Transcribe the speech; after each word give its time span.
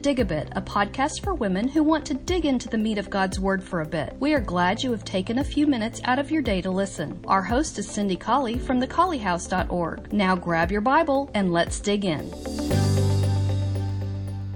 Dig 0.00 0.18
a 0.18 0.24
Bit, 0.24 0.48
a 0.52 0.62
podcast 0.62 1.22
for 1.22 1.34
women 1.34 1.68
who 1.68 1.82
want 1.82 2.06
to 2.06 2.14
dig 2.14 2.46
into 2.46 2.70
the 2.70 2.78
meat 2.78 2.96
of 2.96 3.10
God's 3.10 3.38
Word 3.38 3.62
for 3.62 3.82
a 3.82 3.86
bit. 3.86 4.16
We 4.18 4.32
are 4.32 4.40
glad 4.40 4.82
you 4.82 4.92
have 4.92 5.04
taken 5.04 5.38
a 5.38 5.44
few 5.44 5.66
minutes 5.66 6.00
out 6.04 6.18
of 6.18 6.30
your 6.30 6.40
day 6.40 6.62
to 6.62 6.70
listen. 6.70 7.22
Our 7.26 7.42
host 7.42 7.78
is 7.78 7.86
Cindy 7.86 8.16
Colley 8.16 8.58
from 8.58 8.80
thecolleyhouse.org. 8.80 10.10
Now 10.10 10.36
grab 10.36 10.72
your 10.72 10.80
Bible 10.80 11.30
and 11.34 11.52
let's 11.52 11.80
dig 11.80 12.06
in. 12.06 12.32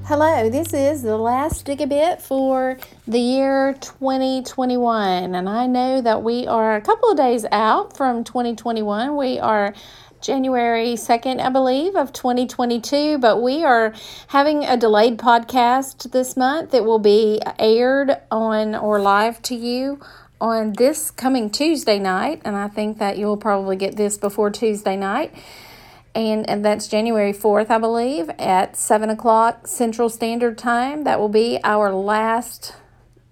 Hello, 0.06 0.50
this 0.50 0.74
is 0.74 1.02
the 1.02 1.16
last 1.16 1.64
dig 1.64 1.80
a 1.80 1.86
bit 1.86 2.20
for 2.20 2.78
the 3.06 3.18
year 3.18 3.74
2021, 3.80 5.34
and 5.34 5.48
I 5.48 5.66
know 5.66 6.00
that 6.00 6.22
we 6.22 6.46
are 6.46 6.76
a 6.76 6.80
couple 6.82 7.10
of 7.10 7.16
days 7.16 7.46
out 7.52 7.96
from 7.96 8.22
2021. 8.22 9.16
We 9.16 9.38
are 9.38 9.74
January 10.24 10.94
2nd, 10.94 11.38
I 11.38 11.50
believe, 11.50 11.94
of 11.94 12.10
2022. 12.14 13.18
But 13.18 13.42
we 13.42 13.62
are 13.62 13.92
having 14.28 14.64
a 14.64 14.74
delayed 14.74 15.18
podcast 15.18 16.12
this 16.12 16.34
month 16.34 16.70
that 16.70 16.86
will 16.86 16.98
be 16.98 17.42
aired 17.58 18.16
on 18.30 18.74
or 18.74 18.98
live 19.00 19.42
to 19.42 19.54
you 19.54 20.00
on 20.40 20.72
this 20.72 21.10
coming 21.10 21.50
Tuesday 21.50 21.98
night. 21.98 22.40
And 22.42 22.56
I 22.56 22.68
think 22.68 22.98
that 22.98 23.18
you'll 23.18 23.36
probably 23.36 23.76
get 23.76 23.96
this 23.96 24.16
before 24.16 24.50
Tuesday 24.50 24.96
night. 24.96 25.34
And, 26.14 26.48
and 26.48 26.64
that's 26.64 26.88
January 26.88 27.34
4th, 27.34 27.68
I 27.68 27.76
believe, 27.76 28.30
at 28.38 28.78
7 28.78 29.10
o'clock 29.10 29.66
Central 29.66 30.08
Standard 30.08 30.56
Time. 30.56 31.04
That 31.04 31.20
will 31.20 31.28
be 31.28 31.58
our 31.62 31.92
last 31.92 32.76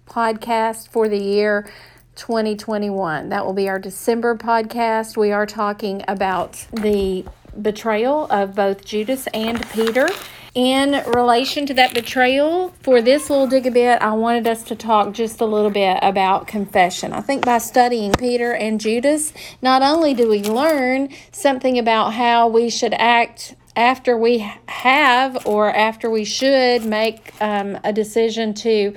podcast 0.05 0.89
for 0.89 1.09
the 1.09 1.17
year 1.17 1.67
2021. 2.15 3.29
That 3.29 3.45
will 3.45 3.53
be 3.53 3.69
our 3.69 3.79
December 3.79 4.35
podcast. 4.35 5.17
We 5.17 5.31
are 5.31 5.45
talking 5.45 6.03
about 6.07 6.65
the 6.71 7.25
betrayal 7.59 8.25
of 8.29 8.55
both 8.55 8.85
Judas 8.85 9.27
and 9.33 9.67
Peter. 9.71 10.07
In 10.55 11.03
relation 11.07 11.65
to 11.65 11.73
that 11.73 11.95
betrayal, 11.95 12.73
for 12.83 13.01
this 13.01 13.29
little 13.31 13.47
dig 13.47 13.65
a 13.65 13.71
bit, 13.71 13.99
I 14.03 14.13
wanted 14.13 14.45
us 14.47 14.61
to 14.65 14.75
talk 14.75 15.13
just 15.13 15.41
a 15.41 15.45
little 15.45 15.71
bit 15.71 15.97
about 16.03 16.45
confession. 16.45 17.11
I 17.11 17.21
think 17.21 17.43
by 17.43 17.57
studying 17.57 18.11
Peter 18.11 18.53
and 18.53 18.79
Judas, 18.79 19.33
not 19.63 19.81
only 19.81 20.13
do 20.13 20.29
we 20.29 20.43
learn 20.43 21.09
something 21.31 21.79
about 21.79 22.13
how 22.13 22.47
we 22.47 22.69
should 22.69 22.93
act 22.93 23.55
after 23.75 24.15
we 24.15 24.47
have 24.67 25.47
or 25.47 25.73
after 25.73 26.09
we 26.09 26.23
should 26.23 26.85
make 26.85 27.33
um, 27.41 27.79
a 27.83 27.91
decision 27.91 28.53
to 28.53 28.93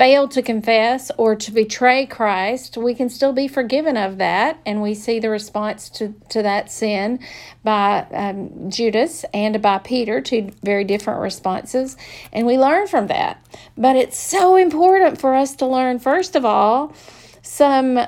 fail 0.00 0.26
to 0.26 0.40
confess 0.40 1.10
or 1.18 1.36
to 1.36 1.52
betray 1.52 2.06
Christ, 2.06 2.78
we 2.78 2.94
can 2.94 3.10
still 3.10 3.34
be 3.34 3.46
forgiven 3.46 3.98
of 3.98 4.16
that. 4.16 4.58
And 4.64 4.80
we 4.80 4.94
see 4.94 5.20
the 5.20 5.28
response 5.28 5.90
to, 5.90 6.14
to 6.30 6.40
that 6.40 6.72
sin 6.72 7.20
by 7.62 8.06
um, 8.10 8.70
Judas 8.70 9.26
and 9.34 9.60
by 9.60 9.76
Peter, 9.76 10.22
two 10.22 10.52
very 10.62 10.84
different 10.84 11.20
responses. 11.20 11.98
And 12.32 12.46
we 12.46 12.56
learn 12.56 12.86
from 12.86 13.08
that. 13.08 13.44
But 13.76 13.94
it's 13.94 14.18
so 14.18 14.56
important 14.56 15.20
for 15.20 15.34
us 15.34 15.54
to 15.56 15.66
learn, 15.66 15.98
first 15.98 16.34
of 16.34 16.46
all, 16.46 16.94
some 17.42 18.00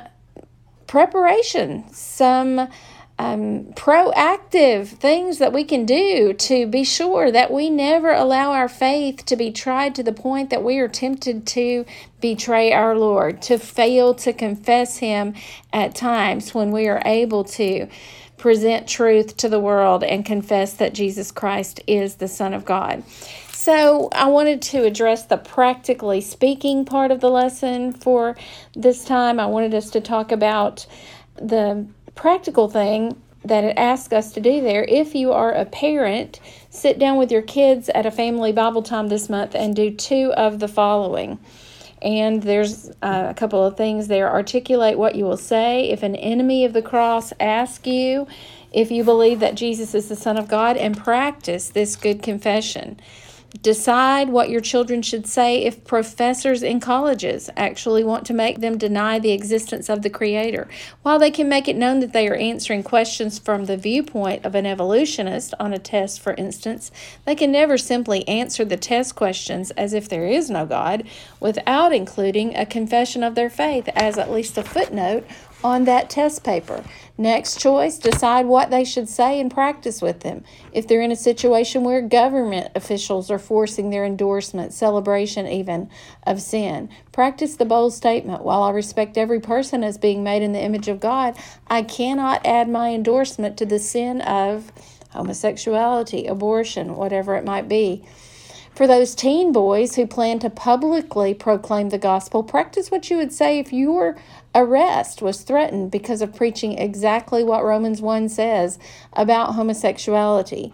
preparation, 0.87 1.85
some 1.93 2.69
um, 3.23 3.67
proactive 3.75 4.89
things 4.89 5.39
that 5.39 5.53
we 5.53 5.63
can 5.63 5.87
do 5.87 6.33
to 6.33 6.67
be 6.67 6.83
sure 6.83 7.31
that 7.31 7.53
we 7.53 7.71
never 7.71 8.11
allow 8.11 8.51
our 8.51 8.69
faith 8.69 9.25
to 9.27 9.37
be 9.37 9.53
tried 9.53 9.95
to 9.95 10.03
the 10.03 10.13
point 10.13 10.51
that 10.51 10.65
we 10.65 10.79
are 10.79 10.89
tempted 10.89 11.47
to 11.47 11.87
betray 12.21 12.73
our 12.73 12.99
Lord, 12.99 13.41
to 13.43 13.59
fail 13.59 14.13
to 14.15 14.33
confess 14.33 14.99
Him 14.99 15.35
at 15.73 15.95
times 15.95 16.53
when 16.53 16.73
we 16.73 16.89
are 16.89 17.01
able 17.05 17.45
to 17.45 17.87
present 18.39 18.89
truth 18.89 19.37
to 19.37 19.49
the 19.49 19.61
world 19.61 20.03
and 20.03 20.27
confess 20.27 20.73
that 20.75 20.93
Jesus 20.93 21.31
Christ 21.31 21.81
is 21.87 22.17
the 22.17 22.27
Son 22.27 22.53
of 22.53 22.65
God. 22.65 23.05
So, 23.53 24.09
I 24.11 24.27
wanted 24.27 24.61
to 24.63 24.83
address 24.83 25.27
the 25.27 25.37
practically 25.37 26.21
speaking 26.21 26.85
part 26.85 27.13
of 27.13 27.21
the 27.21 27.31
lesson 27.31 27.93
for 27.93 28.37
this 28.75 29.05
time. 29.05 29.39
I 29.39 29.47
wanted 29.47 29.75
us 29.75 29.91
to 29.91 30.01
talk 30.01 30.33
about 30.33 30.85
the 31.37 31.87
practical 32.15 32.69
thing 32.69 33.21
that 33.45 33.65
it 33.65 33.77
asks 33.77 34.13
us 34.13 34.33
to 34.33 34.41
do 34.41 34.61
there. 34.61 34.85
If 34.85 35.15
you 35.15 35.33
are 35.33 35.53
a 35.53 35.65
parent, 35.65 36.41
sit 36.71 36.99
down 36.99 37.17
with 37.17 37.33
your 37.33 37.43
kids 37.43 37.89
at 37.89 38.07
a 38.07 38.11
family 38.11 38.53
Bible 38.53 38.83
time 38.83 39.09
this 39.09 39.29
month 39.29 39.55
and 39.55 39.75
do 39.75 39.91
two 39.91 40.33
of 40.37 40.61
the 40.61 40.69
following. 40.69 41.39
And 42.01 42.43
there's 42.43 42.89
uh, 43.03 43.27
a 43.29 43.35
couple 43.35 43.65
of 43.65 43.77
things 43.77 44.09
there. 44.09 44.31
Articulate 44.31 44.99
what 44.99 45.15
you 45.15 45.25
will 45.25 45.37
say. 45.37 45.91
If 45.91 46.03
an 46.03 46.17
enemy 46.17 46.65
of 46.65 46.73
the 46.73 46.83
cross 46.83 47.33
asks 47.41 47.87
you 47.87 48.27
if 48.73 48.91
you 48.91 49.05
believe 49.05 49.41
that 49.41 49.55
Jesus 49.55 49.95
is 49.95 50.09
the 50.09 50.17
Son 50.17 50.39
of 50.39 50.49
God, 50.49 50.77
and 50.77 50.97
practice 50.97 51.69
this 51.69 51.95
good 51.95 52.23
confession. 52.23 52.99
Decide 53.61 54.31
what 54.31 54.49
your 54.49 54.63
children 54.63 55.03
should 55.03 55.27
say 55.27 55.63
if 55.63 55.85
professors 55.85 56.63
in 56.63 56.81
colleges 56.81 57.51
actually 57.55 58.03
want 58.03 58.25
to 58.27 58.33
make 58.33 58.61
them 58.61 58.79
deny 58.79 59.19
the 59.19 59.33
existence 59.33 59.91
of 59.91 60.01
the 60.01 60.09
Creator. 60.09 60.69
While 61.03 61.19
they 61.19 61.31
can 61.31 61.51
make 61.51 61.69
it 61.69 61.77
known 61.77 62.01
that 62.01 62.15
they 62.15 62.29
are 62.29 62.35
answering 62.35 62.83
questions 62.83 63.39
from 63.39 63.67
the 63.67 63.77
viewpoint 63.77 64.47
of 64.47 64.55
an 64.55 64.65
evolutionist 64.65 65.53
on 65.61 65.75
a 65.75 65.79
test, 65.79 66.21
for 66.21 66.33
instance, 66.35 66.91
they 67.27 67.35
can 67.35 67.53
never 67.53 67.77
simply 67.77 68.27
answer 68.27 68.65
the 68.65 68.79
test 68.79 69.15
questions 69.17 69.71
as 69.73 69.93
if 69.93 70.09
there 70.09 70.27
is 70.27 70.49
no 70.49 70.65
God 70.65 71.07
without 71.39 71.93
including 71.93 72.57
a 72.57 72.65
confession 72.65 73.23
of 73.23 73.35
their 73.35 73.51
faith 73.51 73.87
as 73.95 74.17
at 74.17 74.31
least 74.31 74.57
a 74.57 74.63
footnote 74.63 75.27
on 75.65 75.85
that 75.85 76.11
test 76.11 76.45
paper. 76.45 76.85
Next 77.19 77.61
choice, 77.61 77.99
decide 77.99 78.47
what 78.47 78.71
they 78.71 78.85
should 78.85 79.09
say 79.09 79.39
and 79.39 79.51
practice 79.51 80.01
with 80.01 80.21
them. 80.21 80.45
If 80.73 80.89
they're 80.89 81.03
in 81.03 81.13
a 81.13 81.17
situation 81.17 81.85
where 81.85 82.01
government 82.01 82.73
officials 82.75 83.31
are 83.31 83.39
forcing 83.39 83.91
their 83.91 84.05
endorsement, 84.05 84.73
celebration 84.73 85.47
even, 85.47 85.91
of 86.27 86.41
sin, 86.41 86.89
practice 87.13 87.57
the 87.57 87.65
bold 87.65 87.93
statement 87.93 88.43
While 88.43 88.63
I 88.63 88.71
respect 88.71 89.19
every 89.19 89.41
person 89.41 89.85
as 89.85 89.99
being 89.99 90.25
made 90.25 90.43
in 90.43 90.53
the 90.53 90.63
image 90.63 90.89
of 90.89 91.01
God, 91.01 91.37
I 91.69 91.83
cannot 91.83 92.45
add 92.47 92.69
my 92.69 92.91
endorsement 92.91 93.57
to 93.59 93.67
the 93.67 93.79
sin 93.79 94.21
of 94.23 94.73
homosexuality, 95.11 96.27
abortion, 96.27 96.97
whatever 96.97 97.37
it 97.37 97.45
might 97.45 97.69
be. 97.69 98.05
For 98.75 98.87
those 98.87 99.15
teen 99.15 99.53
boys 99.53 99.97
who 99.97 100.07
plan 100.07 100.39
to 100.39 100.49
publicly 100.49 101.35
proclaim 101.35 101.91
the 101.91 101.99
gospel, 101.99 102.43
practice 102.43 102.91
what 102.91 103.11
you 103.11 103.19
would 103.19 103.33
say 103.33 103.59
if 103.59 103.71
your 103.71 104.17
arrest 104.55 105.23
was 105.23 105.43
threatened 105.43 105.91
because 105.91 106.21
of 106.23 106.35
preaching 106.35 106.79
exactly 106.79 107.43
what 107.43 107.65
Romans 107.65 108.01
1 108.01 108.29
says 108.29 108.79
about 109.13 109.55
homosexuality. 109.55 110.73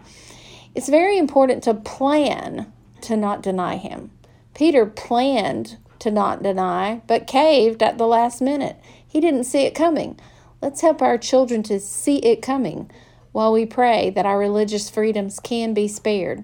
It's 0.75 0.89
very 0.89 1.17
important 1.17 1.63
to 1.63 1.73
plan 1.73 2.71
to 3.01 3.15
not 3.15 3.41
deny 3.41 3.77
him. 3.77 4.11
Peter 4.53 4.85
planned 4.85 5.77
to 5.99 6.11
not 6.11 6.43
deny, 6.43 7.01
but 7.07 7.27
caved 7.27 7.81
at 7.83 7.97
the 7.97 8.07
last 8.07 8.41
minute. 8.41 8.77
He 9.05 9.19
didn't 9.19 9.45
see 9.45 9.63
it 9.65 9.75
coming. 9.75 10.19
Let's 10.61 10.81
help 10.81 11.01
our 11.01 11.17
children 11.17 11.63
to 11.63 11.79
see 11.79 12.17
it 12.17 12.41
coming 12.41 12.89
while 13.31 13.51
we 13.51 13.65
pray 13.65 14.09
that 14.11 14.25
our 14.25 14.39
religious 14.39 14.89
freedoms 14.89 15.39
can 15.39 15.73
be 15.73 15.87
spared. 15.87 16.43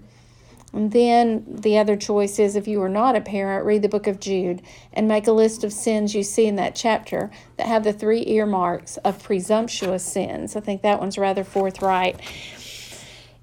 And 0.75 0.91
then 0.91 1.45
the 1.47 1.77
other 1.77 1.95
choice 1.95 2.37
is 2.37 2.57
if 2.57 2.67
you 2.67 2.81
are 2.81 2.89
not 2.89 3.15
a 3.15 3.21
parent, 3.21 3.65
read 3.65 3.81
the 3.81 3.87
book 3.87 4.07
of 4.07 4.19
Jude 4.19 4.61
and 4.91 5.07
make 5.07 5.25
a 5.25 5.31
list 5.31 5.63
of 5.63 5.71
sins 5.71 6.13
you 6.13 6.21
see 6.21 6.45
in 6.45 6.57
that 6.57 6.75
chapter 6.75 7.31
that 7.55 7.67
have 7.67 7.85
the 7.85 7.93
three 7.93 8.25
earmarks 8.27 8.97
of 8.97 9.23
presumptuous 9.23 10.03
sins. 10.03 10.55
I 10.55 10.59
think 10.59 10.81
that 10.81 10.99
one's 10.99 11.17
rather 11.17 11.45
forthright. 11.45 12.19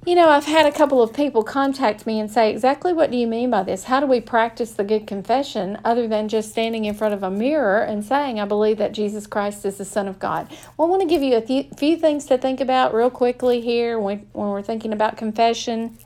You 0.04 0.16
know, 0.16 0.28
I've 0.28 0.44
had 0.44 0.66
a 0.66 0.72
couple 0.72 1.00
of 1.00 1.14
people 1.14 1.42
contact 1.42 2.06
me 2.06 2.20
and 2.20 2.30
say, 2.30 2.50
exactly 2.50 2.92
what 2.92 3.10
do 3.10 3.16
you 3.16 3.26
mean 3.26 3.50
by 3.50 3.62
this? 3.62 3.84
How 3.84 4.00
do 4.00 4.06
we 4.06 4.20
practice 4.20 4.72
the 4.72 4.84
good 4.84 5.06
confession 5.06 5.78
other 5.84 6.08
than 6.08 6.28
just 6.28 6.50
standing 6.50 6.84
in 6.84 6.94
front 6.94 7.14
of 7.14 7.22
a 7.22 7.30
mirror 7.30 7.80
and 7.80 8.04
saying, 8.04 8.40
I 8.40 8.44
believe 8.44 8.78
that 8.78 8.92
Jesus 8.92 9.26
Christ 9.26 9.64
is 9.64 9.78
the 9.78 9.84
Son 9.84 10.08
of 10.08 10.18
God? 10.18 10.50
Well, 10.76 10.88
I 10.88 10.90
want 10.90 11.02
to 11.02 11.08
give 11.08 11.22
you 11.22 11.36
a 11.36 11.40
few, 11.40 11.96
things 11.96 12.26
to 12.26 12.36
think 12.36 12.60
about 12.60 12.92
real 12.92 13.10
quickly 13.10 13.60
here 13.60 13.98
when, 13.98 14.26
when 14.32 14.48
we're 14.48 14.60
thinking 14.60 14.92
about 14.92 15.16
confession. 15.16 15.96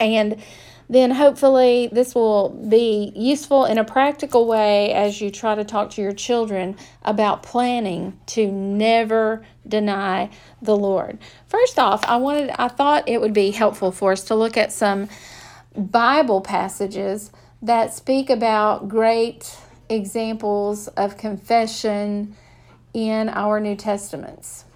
And 0.00 0.42
then 0.88 1.10
hopefully 1.10 1.88
this 1.90 2.14
will 2.14 2.50
be 2.50 3.12
useful 3.16 3.64
in 3.64 3.78
a 3.78 3.84
practical 3.84 4.46
way 4.46 4.92
as 4.92 5.20
you 5.20 5.30
try 5.30 5.54
to 5.54 5.64
talk 5.64 5.90
to 5.90 6.02
your 6.02 6.12
children 6.12 6.76
about 7.02 7.42
planning 7.42 8.18
to 8.26 8.50
never 8.50 9.44
deny 9.66 10.30
the 10.60 10.76
Lord. 10.76 11.18
First 11.46 11.78
off, 11.78 12.04
I 12.04 12.16
wanted 12.16 12.50
I 12.58 12.68
thought 12.68 13.08
it 13.08 13.20
would 13.20 13.32
be 13.32 13.50
helpful 13.50 13.92
for 13.92 14.12
us 14.12 14.24
to 14.24 14.34
look 14.34 14.56
at 14.56 14.72
some 14.72 15.08
Bible 15.74 16.42
passages 16.42 17.30
that 17.62 17.94
speak 17.94 18.28
about 18.28 18.88
great 18.88 19.56
examples 19.88 20.88
of 20.88 21.16
confession 21.16 22.36
in 22.92 23.28
our 23.30 23.58
New 23.58 23.74
Testaments. 23.74 24.66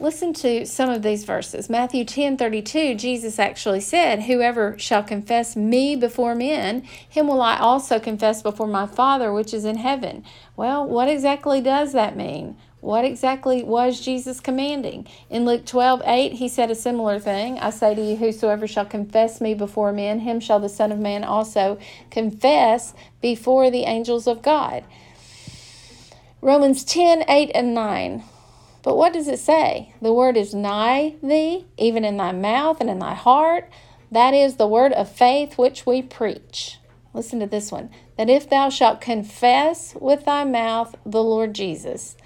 Listen 0.00 0.32
to 0.32 0.64
some 0.64 0.88
of 0.90 1.02
these 1.02 1.24
verses. 1.24 1.68
Matthew 1.68 2.04
10 2.04 2.36
32, 2.36 2.94
Jesus 2.94 3.40
actually 3.40 3.80
said, 3.80 4.22
Whoever 4.22 4.78
shall 4.78 5.02
confess 5.02 5.56
me 5.56 5.96
before 5.96 6.36
men, 6.36 6.82
him 7.08 7.26
will 7.26 7.42
I 7.42 7.58
also 7.58 7.98
confess 7.98 8.40
before 8.40 8.68
my 8.68 8.86
Father 8.86 9.32
which 9.32 9.52
is 9.52 9.64
in 9.64 9.78
heaven. 9.78 10.24
Well, 10.54 10.86
what 10.86 11.08
exactly 11.08 11.60
does 11.60 11.92
that 11.94 12.16
mean? 12.16 12.56
What 12.80 13.04
exactly 13.04 13.64
was 13.64 14.00
Jesus 14.00 14.38
commanding? 14.38 15.08
In 15.30 15.44
Luke 15.44 15.66
12, 15.66 16.02
8, 16.04 16.32
he 16.34 16.48
said 16.48 16.70
a 16.70 16.76
similar 16.76 17.18
thing. 17.18 17.58
I 17.58 17.70
say 17.70 17.96
to 17.96 18.00
you, 18.00 18.14
whosoever 18.14 18.68
shall 18.68 18.86
confess 18.86 19.40
me 19.40 19.52
before 19.52 19.92
men, 19.92 20.20
him 20.20 20.38
shall 20.38 20.60
the 20.60 20.68
Son 20.68 20.92
of 20.92 21.00
Man 21.00 21.24
also 21.24 21.76
confess 22.08 22.94
before 23.20 23.68
the 23.68 23.82
angels 23.82 24.28
of 24.28 24.42
God. 24.42 24.84
Romans 26.40 26.84
10, 26.84 27.24
8, 27.28 27.50
and 27.52 27.74
9. 27.74 28.22
But 28.82 28.96
what 28.96 29.12
does 29.12 29.28
it 29.28 29.38
say? 29.38 29.94
The 30.00 30.12
word 30.12 30.36
is 30.36 30.54
nigh 30.54 31.16
thee, 31.22 31.66
even 31.76 32.04
in 32.04 32.16
thy 32.16 32.32
mouth 32.32 32.80
and 32.80 32.88
in 32.88 32.98
thy 32.98 33.14
heart. 33.14 33.68
That 34.10 34.34
is 34.34 34.56
the 34.56 34.66
word 34.66 34.92
of 34.92 35.10
faith 35.10 35.58
which 35.58 35.84
we 35.84 36.00
preach. 36.02 36.78
Listen 37.12 37.40
to 37.40 37.46
this 37.46 37.72
one. 37.72 37.90
That 38.16 38.30
if 38.30 38.48
thou 38.48 38.70
shalt 38.70 39.00
confess 39.00 39.94
with 40.00 40.24
thy 40.24 40.44
mouth 40.44 40.94
the 41.04 41.22
Lord 41.22 41.54
Jesus, 41.54 42.16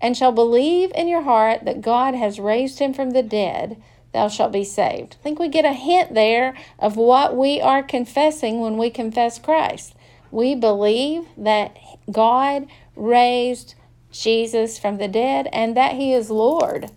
and 0.00 0.16
shall 0.16 0.32
believe 0.32 0.90
in 0.94 1.08
your 1.08 1.22
heart 1.22 1.64
that 1.64 1.80
God 1.80 2.14
has 2.14 2.40
raised 2.40 2.80
him 2.80 2.92
from 2.92 3.10
the 3.10 3.22
dead, 3.22 3.80
thou 4.12 4.28
shalt 4.28 4.52
be 4.52 4.64
saved. 4.64 5.16
I 5.20 5.22
think 5.22 5.38
we 5.38 5.48
get 5.48 5.64
a 5.64 5.72
hint 5.72 6.14
there 6.14 6.54
of 6.78 6.96
what 6.96 7.36
we 7.36 7.60
are 7.60 7.82
confessing 7.82 8.60
when 8.60 8.76
we 8.76 8.90
confess 8.90 9.38
Christ. 9.38 9.94
We 10.30 10.54
believe 10.54 11.24
that 11.36 11.76
God 12.10 12.66
raised 12.96 13.74
Jesus 14.12 14.78
from 14.78 14.98
the 14.98 15.08
dead 15.08 15.48
and 15.52 15.76
that 15.76 15.96
he 15.96 16.12
is 16.12 16.30
Lord. 16.30 16.90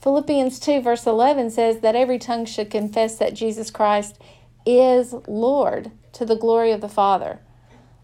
Philippians 0.00 0.58
2, 0.60 0.80
verse 0.80 1.06
11 1.06 1.50
says 1.50 1.80
that 1.80 1.96
every 1.96 2.18
tongue 2.18 2.46
should 2.46 2.70
confess 2.70 3.16
that 3.16 3.34
Jesus 3.34 3.70
Christ 3.70 4.18
is 4.64 5.14
Lord 5.26 5.90
to 6.12 6.24
the 6.24 6.36
glory 6.36 6.72
of 6.72 6.80
the 6.80 6.88
Father. 6.88 7.40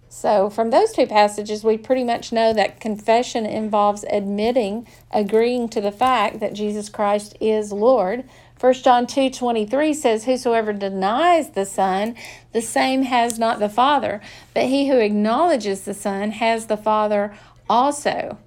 So, 0.09 0.49
from 0.49 0.71
those 0.71 0.93
two 0.93 1.07
passages, 1.07 1.65
we 1.65 1.77
pretty 1.77 2.05
much 2.05 2.33
know 2.33 2.53
that 2.53 2.81
confession 2.81 3.45
involves 3.45 4.05
admitting, 4.05 4.87
agreeing 5.11 5.69
to 5.71 5.81
the 5.81 5.93
fact 5.93 6.41
that 6.41 6.55
Jesus 6.55 6.89
Christ 6.89 7.37
is 7.41 7.73
Lord. 7.73 8.25
1 8.59 8.75
John 8.75 9.07
2 9.07 9.31
23 9.31 9.93
says, 9.93 10.25
Whosoever 10.25 10.73
denies 10.73 11.51
the 11.51 11.67
Son, 11.67 12.15
the 12.53 12.63
same 12.63 13.03
has 13.03 13.39
not 13.39 13.59
the 13.59 13.69
Father, 13.69 14.21
but 14.55 14.65
he 14.65 14.89
who 14.89 14.99
acknowledges 14.99 15.83
the 15.83 15.93
Son 15.93 16.31
has 16.31 16.67
the 16.67 16.79
Father 16.79 17.35
also. 17.69 18.39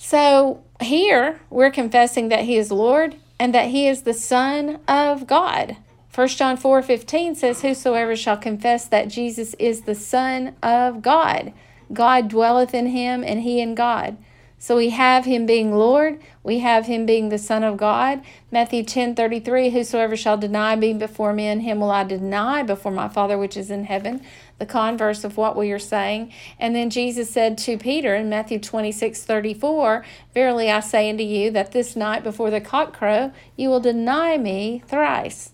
So, 0.00 0.62
here 0.80 1.40
we're 1.50 1.72
confessing 1.72 2.28
that 2.28 2.44
he 2.44 2.56
is 2.56 2.70
Lord 2.70 3.16
and 3.38 3.52
that 3.52 3.70
he 3.70 3.88
is 3.88 4.02
the 4.02 4.14
Son 4.14 4.78
of 4.86 5.26
God. 5.26 5.76
1 6.14 6.28
John 6.28 6.56
4 6.56 6.82
15 6.82 7.34
says, 7.34 7.62
Whosoever 7.62 8.14
shall 8.14 8.36
confess 8.36 8.86
that 8.86 9.08
Jesus 9.08 9.54
is 9.58 9.82
the 9.82 9.96
Son 9.96 10.54
of 10.62 11.02
God, 11.02 11.52
God 11.92 12.28
dwelleth 12.28 12.74
in 12.74 12.86
him, 12.86 13.24
and 13.24 13.40
he 13.40 13.60
in 13.60 13.74
God. 13.74 14.16
So 14.60 14.76
we 14.76 14.90
have 14.90 15.24
him 15.24 15.46
being 15.46 15.72
Lord, 15.72 16.20
we 16.42 16.58
have 16.58 16.86
him 16.86 17.06
being 17.06 17.28
the 17.28 17.38
Son 17.38 17.62
of 17.62 17.76
God. 17.76 18.22
Matthew 18.50 18.82
10 18.82 19.14
33, 19.14 19.70
Whosoever 19.70 20.16
shall 20.16 20.36
deny 20.36 20.74
me 20.74 20.94
before 20.94 21.32
men, 21.32 21.60
him 21.60 21.78
will 21.78 21.92
I 21.92 22.02
deny 22.02 22.64
before 22.64 22.90
my 22.90 23.08
Father 23.08 23.38
which 23.38 23.56
is 23.56 23.70
in 23.70 23.84
heaven. 23.84 24.20
The 24.58 24.66
converse 24.66 25.22
of 25.22 25.36
what 25.36 25.56
we 25.56 25.70
are 25.70 25.78
saying. 25.78 26.32
And 26.58 26.74
then 26.74 26.90
Jesus 26.90 27.30
said 27.30 27.56
to 27.58 27.78
Peter 27.78 28.16
in 28.16 28.28
Matthew 28.28 28.58
26 28.58 29.24
34, 29.24 30.04
Verily 30.34 30.70
I 30.70 30.80
say 30.80 31.08
unto 31.08 31.22
you 31.22 31.52
that 31.52 31.70
this 31.70 31.94
night 31.94 32.24
before 32.24 32.50
the 32.50 32.60
cock 32.60 32.92
crow, 32.92 33.32
you 33.56 33.68
will 33.68 33.80
deny 33.80 34.38
me 34.38 34.82
thrice. 34.88 35.52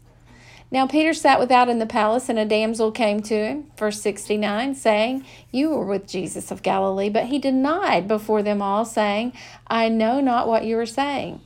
Now 0.74 0.88
Peter 0.88 1.14
sat 1.14 1.38
without 1.38 1.68
in 1.68 1.78
the 1.78 1.86
palace, 1.86 2.28
and 2.28 2.36
a 2.36 2.44
damsel 2.44 2.90
came 2.90 3.22
to 3.22 3.34
him, 3.34 3.70
verse 3.78 4.00
69, 4.00 4.74
saying, 4.74 5.24
You 5.52 5.70
were 5.70 5.86
with 5.86 6.08
Jesus 6.08 6.50
of 6.50 6.64
Galilee. 6.64 7.10
But 7.10 7.26
he 7.26 7.38
denied 7.38 8.08
before 8.08 8.42
them 8.42 8.60
all, 8.60 8.84
saying, 8.84 9.34
I 9.68 9.88
know 9.88 10.20
not 10.20 10.48
what 10.48 10.64
you 10.64 10.76
are 10.80 10.84
saying. 10.84 11.40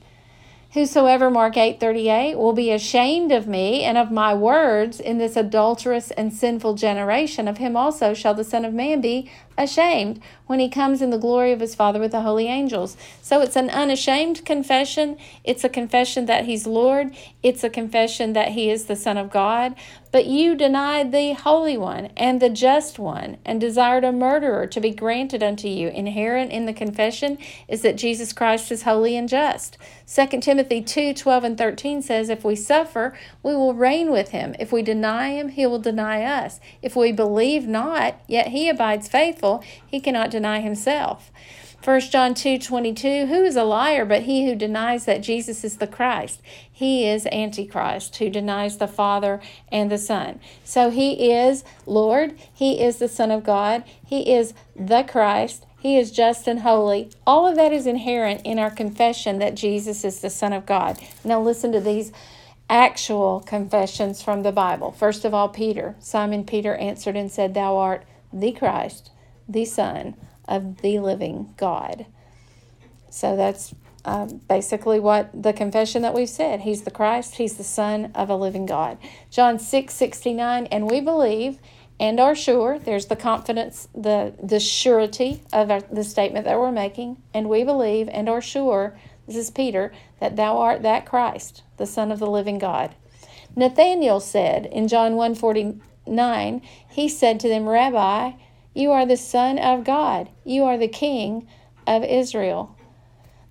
Whosoever, 0.73 1.31
Mark 1.31 1.57
8 1.57 1.79
38, 1.79 2.37
will 2.37 2.53
be 2.53 2.69
ashamed 2.69 3.31
of 3.31 3.47
me 3.47 3.83
and 3.83 3.97
of 3.97 4.11
my 4.11 4.35
words 4.35 4.99
in 4.99 5.17
this 5.17 5.35
adulterous 5.35 6.11
and 6.11 6.31
sinful 6.31 6.75
generation, 6.75 7.47
of 7.47 7.57
him 7.57 7.75
also 7.75 8.13
shall 8.13 8.35
the 8.35 8.43
Son 8.43 8.63
of 8.63 8.71
Man 8.71 9.01
be 9.01 9.31
ashamed 9.57 10.21
when 10.45 10.59
he 10.59 10.69
comes 10.69 11.01
in 11.01 11.09
the 11.09 11.17
glory 11.17 11.51
of 11.51 11.59
his 11.59 11.73
Father 11.73 11.99
with 11.99 12.11
the 12.11 12.21
holy 12.21 12.45
angels. 12.45 12.97
So 13.19 13.41
it's 13.41 13.55
an 13.55 13.71
unashamed 13.71 14.45
confession. 14.45 15.17
It's 15.43 15.63
a 15.63 15.69
confession 15.69 16.27
that 16.27 16.45
he's 16.45 16.67
Lord. 16.67 17.15
It's 17.41 17.63
a 17.63 17.69
confession 17.69 18.33
that 18.33 18.49
he 18.49 18.69
is 18.69 18.85
the 18.85 18.95
Son 18.95 19.17
of 19.17 19.31
God. 19.31 19.73
But 20.11 20.25
you 20.25 20.55
denied 20.55 21.11
the 21.11 21.33
Holy 21.33 21.77
One 21.77 22.07
and 22.17 22.41
the 22.41 22.49
Just 22.49 22.97
One, 22.97 23.37
and 23.45 23.61
desired 23.61 24.03
a 24.03 24.11
murderer 24.11 24.65
to 24.65 24.81
be 24.81 24.89
granted 24.89 25.43
unto 25.43 25.67
you. 25.67 25.89
Inherent 25.89 26.51
in 26.51 26.65
the 26.65 26.73
confession 26.73 27.37
is 27.67 27.83
that 27.83 27.95
Jesus 27.95 28.33
Christ 28.33 28.71
is 28.71 28.83
holy 28.83 29.15
and 29.15 29.29
just. 29.29 29.77
2 30.07 30.39
Timothy 30.39 30.81
2 30.81 31.13
12 31.13 31.43
and 31.43 31.57
13 31.57 32.01
says, 32.01 32.29
If 32.29 32.43
we 32.43 32.55
suffer, 32.55 33.15
we 33.43 33.55
will 33.55 33.75
reign 33.75 34.11
with 34.11 34.29
him. 34.29 34.55
If 34.59 34.71
we 34.71 34.81
deny 34.81 35.33
him, 35.33 35.49
he 35.49 35.67
will 35.67 35.79
deny 35.79 36.23
us. 36.23 36.59
If 36.81 36.95
we 36.95 37.11
believe 37.11 37.67
not, 37.67 38.19
yet 38.27 38.47
he 38.47 38.67
abides 38.67 39.07
faithful, 39.07 39.63
he 39.85 39.99
cannot 39.99 40.31
deny 40.31 40.61
himself. 40.61 41.31
1 41.83 42.01
John 42.01 42.33
2 42.33 42.59
22, 42.59 43.27
who 43.27 43.45
is 43.45 43.55
a 43.55 43.63
liar 43.63 44.03
but 44.03 44.23
he 44.23 44.45
who 44.45 44.53
denies 44.53 45.05
that 45.05 45.23
Jesus 45.23 45.63
is 45.63 45.77
the 45.77 45.87
Christ? 45.87 46.41
He 46.69 47.07
is 47.07 47.25
Antichrist, 47.27 48.17
who 48.17 48.29
denies 48.29 48.77
the 48.77 48.87
Father 48.87 49.39
and 49.71 49.89
the 49.89 49.97
Son. 49.97 50.41
So 50.65 50.89
he 50.89 51.31
is 51.31 51.63
Lord, 51.85 52.37
he 52.53 52.81
is 52.81 52.97
the 52.97 53.07
Son 53.07 53.31
of 53.31 53.45
God, 53.45 53.85
he 54.05 54.33
is 54.33 54.53
the 54.75 55.03
Christ, 55.03 55.65
he 55.79 55.97
is 55.97 56.11
just 56.11 56.49
and 56.49 56.59
holy. 56.59 57.11
All 57.25 57.47
of 57.47 57.55
that 57.55 57.71
is 57.71 57.87
inherent 57.87 58.41
in 58.43 58.59
our 58.59 58.71
confession 58.71 59.39
that 59.39 59.55
Jesus 59.55 60.03
is 60.03 60.19
the 60.19 60.29
Son 60.29 60.51
of 60.51 60.65
God. 60.65 60.99
Now 61.23 61.41
listen 61.41 61.71
to 61.71 61.79
these 61.79 62.11
actual 62.69 63.39
confessions 63.39 64.21
from 64.21 64.43
the 64.43 64.51
Bible. 64.51 64.91
First 64.91 65.23
of 65.23 65.33
all, 65.33 65.47
Peter. 65.47 65.95
Simon 65.99 66.43
Peter 66.43 66.75
answered 66.75 67.15
and 67.15 67.31
said, 67.31 67.53
Thou 67.53 67.77
art 67.77 68.03
the 68.33 68.51
Christ, 68.51 69.11
the 69.47 69.63
Son 69.63 70.15
of 70.49 70.81
the 70.81 70.99
living 70.99 71.53
God. 71.55 72.05
So 73.09 73.37
that's 73.37 73.73
uh, 74.03 74.25
basically 74.47 74.99
what 74.99 75.29
the 75.41 75.53
confession 75.53 76.01
that 76.01 76.13
we've 76.13 76.29
said. 76.29 76.61
He's 76.61 76.81
the 76.81 76.91
Christ, 76.91 77.35
He's 77.35 77.55
the 77.55 77.63
Son 77.63 78.11
of 78.13 78.29
a 78.29 78.35
living 78.35 78.65
God. 78.65 78.97
John 79.29 79.59
6 79.59 79.93
69, 79.93 80.65
and 80.67 80.89
we 80.89 80.99
believe 80.99 81.59
and 81.99 82.19
are 82.19 82.35
sure, 82.35 82.79
there's 82.79 83.07
the 83.07 83.17
confidence, 83.17 83.89
the, 83.93 84.33
the 84.41 84.59
surety 84.59 85.43
of 85.51 85.69
our, 85.69 85.81
the 85.81 86.05
statement 86.05 86.45
that 86.45 86.57
we're 86.57 86.71
making, 86.71 87.21
and 87.33 87.49
we 87.49 87.65
believe 87.65 88.07
and 88.07 88.29
are 88.29 88.41
sure, 88.41 88.97
this 89.27 89.35
is 89.35 89.51
Peter, 89.51 89.91
that 90.21 90.37
thou 90.37 90.57
art 90.57 90.81
that 90.83 91.05
Christ, 91.05 91.63
the 91.75 91.85
Son 91.85 92.09
of 92.11 92.19
the 92.19 92.29
living 92.29 92.57
God. 92.57 92.95
Nathanael 93.53 94.21
said 94.21 94.65
in 94.67 94.87
John 94.87 95.15
1 95.15 95.35
49, 95.35 96.61
he 96.89 97.09
said 97.09 97.37
to 97.41 97.49
them, 97.49 97.67
Rabbi, 97.67 98.31
you 98.73 98.91
are 98.91 99.05
the 99.05 99.17
Son 99.17 99.57
of 99.57 99.83
God. 99.83 100.29
You 100.43 100.63
are 100.65 100.77
the 100.77 100.87
King 100.87 101.47
of 101.87 102.03
Israel. 102.03 102.75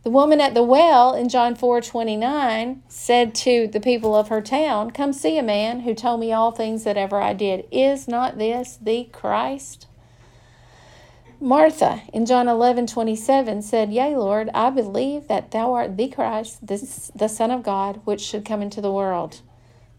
The 0.05 0.11
woman 0.11 0.41
at 0.41 0.55
the 0.55 0.63
well 0.63 1.13
in 1.15 1.29
John 1.29 1.55
4 1.55 1.81
29 1.81 2.83
said 2.89 3.35
to 3.35 3.67
the 3.67 3.81
people 3.81 4.15
of 4.15 4.29
her 4.29 4.41
town, 4.41 4.91
Come 4.93 5.13
see 5.13 5.37
a 5.37 5.43
man 5.43 5.81
who 5.81 5.95
told 5.95 6.21
me 6.21 6.33
all 6.33 6.51
things 6.51 6.85
that 6.85 6.97
ever 6.97 7.21
I 7.21 7.35
did. 7.35 7.67
Is 7.71 8.09
not 8.09 8.39
this 8.39 8.79
the 8.81 9.05
Christ? 9.13 9.87
Martha 11.41 12.03
in 12.13 12.27
John 12.27 12.49
11 12.49 12.87
27 12.87 13.63
said, 13.63 13.93
Yea, 13.93 14.17
Lord, 14.17 14.51
I 14.55 14.71
believe 14.71 15.29
that 15.29 15.51
thou 15.51 15.75
art 15.75 15.97
the 15.97 16.09
Christ, 16.09 16.67
the, 16.67 17.29
Son 17.29 17.51
of 17.51 17.63
God, 17.63 18.01
which 18.05 18.21
should 18.21 18.45
come 18.45 18.63
into 18.63 18.81
the 18.81 18.93
world. 18.93 19.41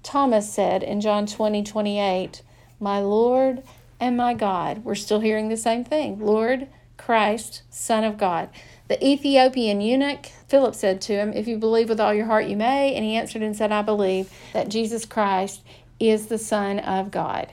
Thomas 0.02 0.52
said 0.52 0.82
in 0.82 1.02
John 1.02 1.26
20 1.26 1.64
28, 1.64 2.42
My 2.80 3.00
Lord 3.00 3.64
and 4.00 4.16
my 4.18 4.34
God. 4.34 4.84
We're 4.84 4.96
still 4.96 5.20
hearing 5.20 5.50
the 5.50 5.58
same 5.58 5.84
thing 5.84 6.20
Lord, 6.20 6.68
Christ, 6.98 7.64
Son 7.70 8.04
of 8.04 8.18
God. 8.18 8.50
The 8.88 9.06
Ethiopian 9.06 9.82
eunuch, 9.82 10.28
Philip 10.48 10.74
said 10.74 11.00
to 11.02 11.14
him, 11.14 11.32
If 11.34 11.48
you 11.48 11.58
believe 11.58 11.90
with 11.90 12.00
all 12.00 12.14
your 12.14 12.26
heart, 12.26 12.48
you 12.48 12.58
may. 12.58 12.96
And 12.96 13.06
he 13.06 13.16
answered 13.16 13.44
and 13.44 13.56
said, 13.56 13.72
I 13.72 13.84
believe 13.84 14.32
that 14.54 14.70
Jesus 14.70 15.06
Christ 15.06 15.62
is 16.00 16.28
the 16.28 16.38
Son 16.38 16.80
of 16.80 17.12
God. 17.12 17.52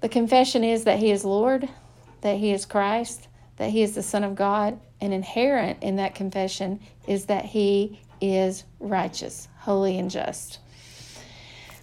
The 0.00 0.08
confession 0.08 0.64
is 0.64 0.84
that 0.84 0.98
he 0.98 1.10
is 1.10 1.24
Lord, 1.24 1.68
that 2.20 2.38
he 2.38 2.52
is 2.52 2.64
Christ, 2.64 3.28
that 3.56 3.70
he 3.70 3.82
is 3.82 3.94
the 3.94 4.02
Son 4.02 4.24
of 4.24 4.34
God, 4.34 4.80
and 5.00 5.12
inherent 5.12 5.82
in 5.82 5.96
that 5.96 6.14
confession 6.14 6.80
is 7.06 7.26
that 7.26 7.44
he 7.44 8.00
is 8.20 8.64
righteous, 8.80 9.48
holy, 9.60 9.98
and 9.98 10.10
just. 10.10 10.58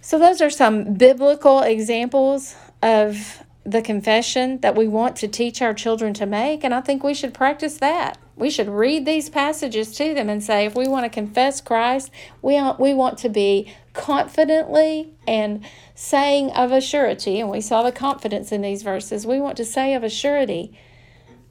So, 0.00 0.18
those 0.18 0.40
are 0.40 0.50
some 0.50 0.94
biblical 0.94 1.60
examples 1.62 2.54
of 2.82 3.42
the 3.64 3.82
confession 3.82 4.60
that 4.60 4.76
we 4.76 4.86
want 4.86 5.16
to 5.16 5.28
teach 5.28 5.60
our 5.60 5.74
children 5.74 6.14
to 6.14 6.26
make, 6.26 6.62
and 6.62 6.72
I 6.72 6.80
think 6.80 7.02
we 7.02 7.14
should 7.14 7.34
practice 7.34 7.78
that. 7.78 8.16
We 8.36 8.50
should 8.50 8.68
read 8.68 9.06
these 9.06 9.28
passages 9.28 9.92
to 9.96 10.14
them 10.14 10.28
and 10.28 10.44
say, 10.44 10.66
if 10.66 10.76
we 10.76 10.86
want 10.86 11.04
to 11.04 11.10
confess 11.10 11.60
Christ, 11.60 12.10
we, 12.42 12.60
we 12.78 12.94
want 12.94 13.18
to 13.18 13.28
be 13.28 13.72
confidently 13.92 15.14
and 15.26 15.64
saying 15.94 16.50
of 16.50 16.70
a 16.70 16.80
surety, 16.80 17.40
and 17.40 17.50
we 17.50 17.60
saw 17.60 17.82
the 17.82 17.90
confidence 17.90 18.52
in 18.52 18.62
these 18.62 18.82
verses, 18.82 19.26
we 19.26 19.40
want 19.40 19.56
to 19.56 19.64
say 19.64 19.94
of 19.94 20.04
a 20.04 20.10
surety, 20.10 20.78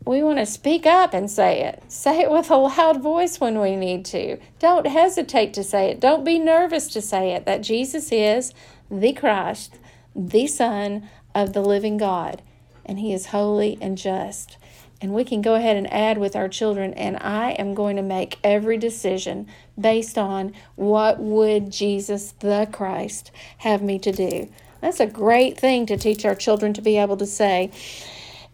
we 0.05 0.21
want 0.21 0.37
to 0.37 0.45
speak 0.45 0.85
up 0.85 1.13
and 1.13 1.29
say 1.29 1.63
it. 1.63 1.83
Say 1.87 2.21
it 2.21 2.29
with 2.29 2.51
a 2.51 2.55
loud 2.55 3.01
voice 3.01 3.39
when 3.39 3.59
we 3.59 3.75
need 3.75 4.05
to. 4.05 4.37
Don't 4.59 4.85
hesitate 4.85 5.53
to 5.55 5.63
say 5.63 5.89
it. 5.89 5.99
Don't 5.99 6.23
be 6.23 6.37
nervous 6.37 6.87
to 6.89 7.01
say 7.01 7.31
it 7.31 7.45
that 7.45 7.61
Jesus 7.61 8.11
is 8.11 8.53
the 8.91 9.13
Christ, 9.13 9.79
the 10.15 10.47
Son 10.47 11.09
of 11.33 11.53
the 11.53 11.61
living 11.61 11.97
God, 11.97 12.41
and 12.85 12.99
He 12.99 13.13
is 13.13 13.27
holy 13.27 13.77
and 13.81 13.97
just. 13.97 14.57
And 15.01 15.13
we 15.13 15.25
can 15.25 15.41
go 15.41 15.55
ahead 15.55 15.75
and 15.75 15.91
add 15.91 16.17
with 16.17 16.35
our 16.35 16.47
children, 16.47 16.93
and 16.93 17.17
I 17.17 17.51
am 17.51 17.73
going 17.73 17.97
to 17.97 18.01
make 18.01 18.39
every 18.43 18.77
decision 18.77 19.47
based 19.79 20.17
on 20.17 20.53
what 20.75 21.19
would 21.19 21.69
Jesus 21.69 22.33
the 22.39 22.67
Christ 22.71 23.31
have 23.59 23.81
me 23.81 23.99
to 23.99 24.11
do. 24.11 24.49
That's 24.81 24.99
a 24.99 25.07
great 25.07 25.59
thing 25.59 25.85
to 25.87 25.97
teach 25.97 26.25
our 26.25 26.35
children 26.35 26.73
to 26.73 26.81
be 26.81 26.97
able 26.97 27.17
to 27.17 27.25
say. 27.25 27.71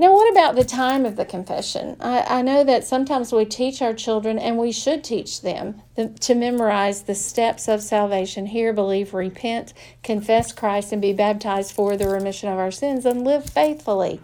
Now, 0.02 0.14
what 0.14 0.32
about 0.32 0.56
the 0.56 0.64
time 0.64 1.06
of 1.06 1.16
the 1.16 1.26
confession? 1.26 1.96
I, 2.00 2.40
I 2.40 2.42
know 2.42 2.64
that 2.64 2.84
sometimes 2.84 3.32
we 3.32 3.46
teach 3.46 3.84
our 3.84 3.94
children, 3.94 4.40
and 4.40 4.58
we 4.58 4.72
should 4.72 5.04
teach 5.04 5.42
them 5.42 5.84
the, 5.94 6.08
to 6.22 6.34
memorize 6.34 7.04
the 7.04 7.14
steps 7.14 7.68
of 7.68 7.84
salvation 7.84 8.48
hear, 8.48 8.74
believe, 8.74 9.14
repent, 9.14 9.76
confess 10.02 10.54
Christ, 10.54 10.92
and 10.92 11.04
be 11.04 11.14
baptized 11.14 11.74
for 11.74 11.96
the 11.96 12.10
remission 12.10 12.50
of 12.50 12.58
our 12.58 12.72
sins 12.72 13.06
and 13.06 13.24
live 13.24 13.48
faithfully. 13.48 14.20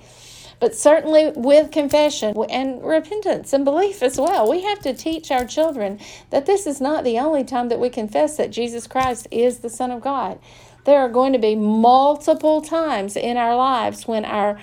But 0.59 0.73
certainly 0.73 1.31
with 1.35 1.69
confession 1.69 2.35
and 2.49 2.83
repentance 2.83 3.53
and 3.53 3.63
belief 3.63 4.01
as 4.01 4.19
well, 4.19 4.49
we 4.49 4.63
have 4.63 4.79
to 4.79 4.95
teach 4.95 5.29
our 5.29 5.45
children 5.45 5.99
that 6.31 6.47
this 6.47 6.65
is 6.65 6.81
not 6.81 7.03
the 7.03 7.19
only 7.19 7.43
time 7.43 7.69
that 7.69 7.79
we 7.79 7.91
confess 7.91 8.37
that 8.37 8.49
Jesus 8.49 8.87
Christ 8.87 9.27
is 9.29 9.59
the 9.59 9.69
Son 9.69 9.91
of 9.91 10.01
God. 10.01 10.39
There 10.85 10.99
are 10.99 11.09
going 11.09 11.33
to 11.33 11.39
be 11.39 11.53
multiple 11.53 12.61
times 12.61 13.17
in 13.17 13.35
our 13.35 13.57
lives 13.57 14.07
when 14.07 14.23
our 14.23 14.57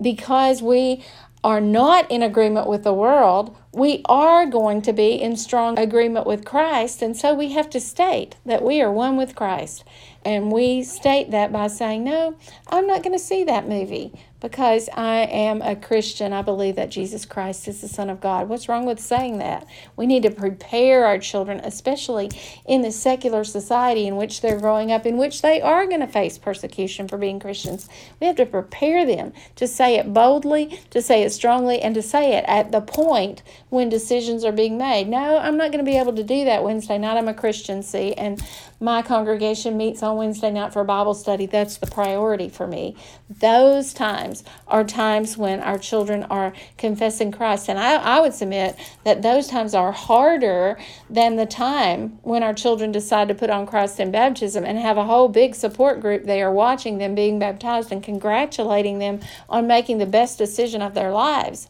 because 0.00 0.62
we 0.62 1.04
are 1.42 1.60
not 1.60 2.10
in 2.10 2.22
agreement 2.22 2.66
with 2.66 2.84
the 2.84 2.92
world, 2.92 3.56
we 3.72 4.02
are 4.06 4.44
going 4.46 4.82
to 4.82 4.92
be 4.92 5.12
in 5.12 5.36
strong 5.36 5.78
agreement 5.78 6.26
with 6.26 6.44
Christ. 6.44 7.00
And 7.00 7.16
so 7.16 7.34
we 7.34 7.52
have 7.52 7.70
to 7.70 7.80
state 7.80 8.36
that 8.44 8.62
we 8.62 8.82
are 8.82 8.92
one 8.92 9.16
with 9.16 9.34
Christ. 9.34 9.84
And 10.24 10.52
we 10.52 10.82
state 10.82 11.30
that 11.30 11.50
by 11.50 11.68
saying, 11.68 12.04
No, 12.04 12.36
I'm 12.68 12.86
not 12.86 13.02
going 13.02 13.16
to 13.16 13.24
see 13.24 13.44
that 13.44 13.68
movie 13.68 14.12
because 14.40 14.88
I 14.94 15.18
am 15.26 15.62
a 15.62 15.76
Christian. 15.76 16.32
I 16.32 16.42
believe 16.42 16.76
that 16.76 16.90
Jesus 16.90 17.24
Christ 17.24 17.68
is 17.68 17.80
the 17.80 17.88
Son 17.88 18.10
of 18.10 18.20
God. 18.20 18.48
What's 18.48 18.68
wrong 18.68 18.86
with 18.86 19.00
saying 19.00 19.38
that? 19.38 19.66
We 19.96 20.06
need 20.06 20.22
to 20.22 20.30
prepare 20.30 21.04
our 21.06 21.18
children, 21.18 21.60
especially 21.62 22.30
in 22.66 22.82
the 22.82 22.92
secular 22.92 23.44
society 23.44 24.06
in 24.06 24.16
which 24.16 24.40
they're 24.40 24.58
growing 24.58 24.90
up, 24.92 25.06
in 25.06 25.16
which 25.16 25.42
they 25.42 25.60
are 25.60 25.86
going 25.86 26.00
to 26.00 26.06
face 26.06 26.38
persecution 26.38 27.08
for 27.08 27.18
being 27.18 27.38
Christians. 27.40 27.88
We 28.20 28.26
have 28.26 28.36
to 28.36 28.46
prepare 28.46 29.04
them 29.04 29.32
to 29.56 29.66
say 29.66 29.96
it 29.96 30.12
boldly, 30.12 30.80
to 30.90 31.02
say 31.02 31.22
it 31.22 31.30
strongly, 31.30 31.80
and 31.80 31.94
to 31.94 32.02
say 32.02 32.36
it 32.36 32.44
at 32.46 32.72
the 32.72 32.80
point 32.80 33.42
when 33.68 33.88
decisions 33.88 34.44
are 34.44 34.52
being 34.52 34.78
made. 34.78 35.08
No, 35.08 35.38
I'm 35.38 35.56
not 35.56 35.72
going 35.72 35.84
to 35.84 35.90
be 35.90 35.98
able 35.98 36.14
to 36.14 36.24
do 36.24 36.44
that 36.46 36.64
Wednesday 36.64 36.98
night. 36.98 37.18
I'm 37.18 37.28
a 37.28 37.34
Christian, 37.34 37.82
see, 37.82 38.14
and 38.14 38.42
my 38.80 39.02
congregation 39.02 39.76
meets 39.76 40.02
on 40.02 40.16
Wednesday 40.16 40.50
night 40.50 40.72
for 40.72 40.82
Bible 40.84 41.12
study. 41.12 41.44
That's 41.44 41.76
the 41.76 41.86
priority 41.86 42.48
for 42.48 42.66
me. 42.66 42.96
Those 43.28 43.92
times 43.92 44.42
are 44.66 44.84
times 44.84 45.36
when 45.36 45.60
our 45.60 45.78
children 45.78 46.24
are 46.24 46.54
confessing 46.78 47.30
Christ. 47.30 47.68
And 47.68 47.78
I, 47.78 47.96
I 47.96 48.20
would 48.20 48.32
submit 48.32 48.76
that 49.04 49.20
those 49.20 49.48
times 49.48 49.74
are 49.74 49.92
harder 49.92 50.78
than 51.10 51.36
the 51.36 51.44
time 51.44 52.18
when 52.22 52.42
our 52.42 52.54
children 52.54 52.90
decide 52.90 53.28
to 53.28 53.34
put 53.34 53.50
on 53.50 53.66
Christ 53.66 54.00
in 54.00 54.10
baptism 54.10 54.64
and 54.64 54.78
have 54.78 54.96
a 54.96 55.04
whole 55.04 55.28
big 55.28 55.54
support 55.54 56.00
group 56.00 56.24
there 56.24 56.50
watching 56.50 56.96
them 56.96 57.14
being 57.14 57.38
baptized 57.38 57.92
and 57.92 58.02
congratulating 58.02 58.98
them 58.98 59.20
on 59.50 59.66
making 59.66 59.98
the 59.98 60.06
best 60.06 60.38
decision 60.38 60.80
of 60.80 60.94
their 60.94 61.12
lives. 61.12 61.68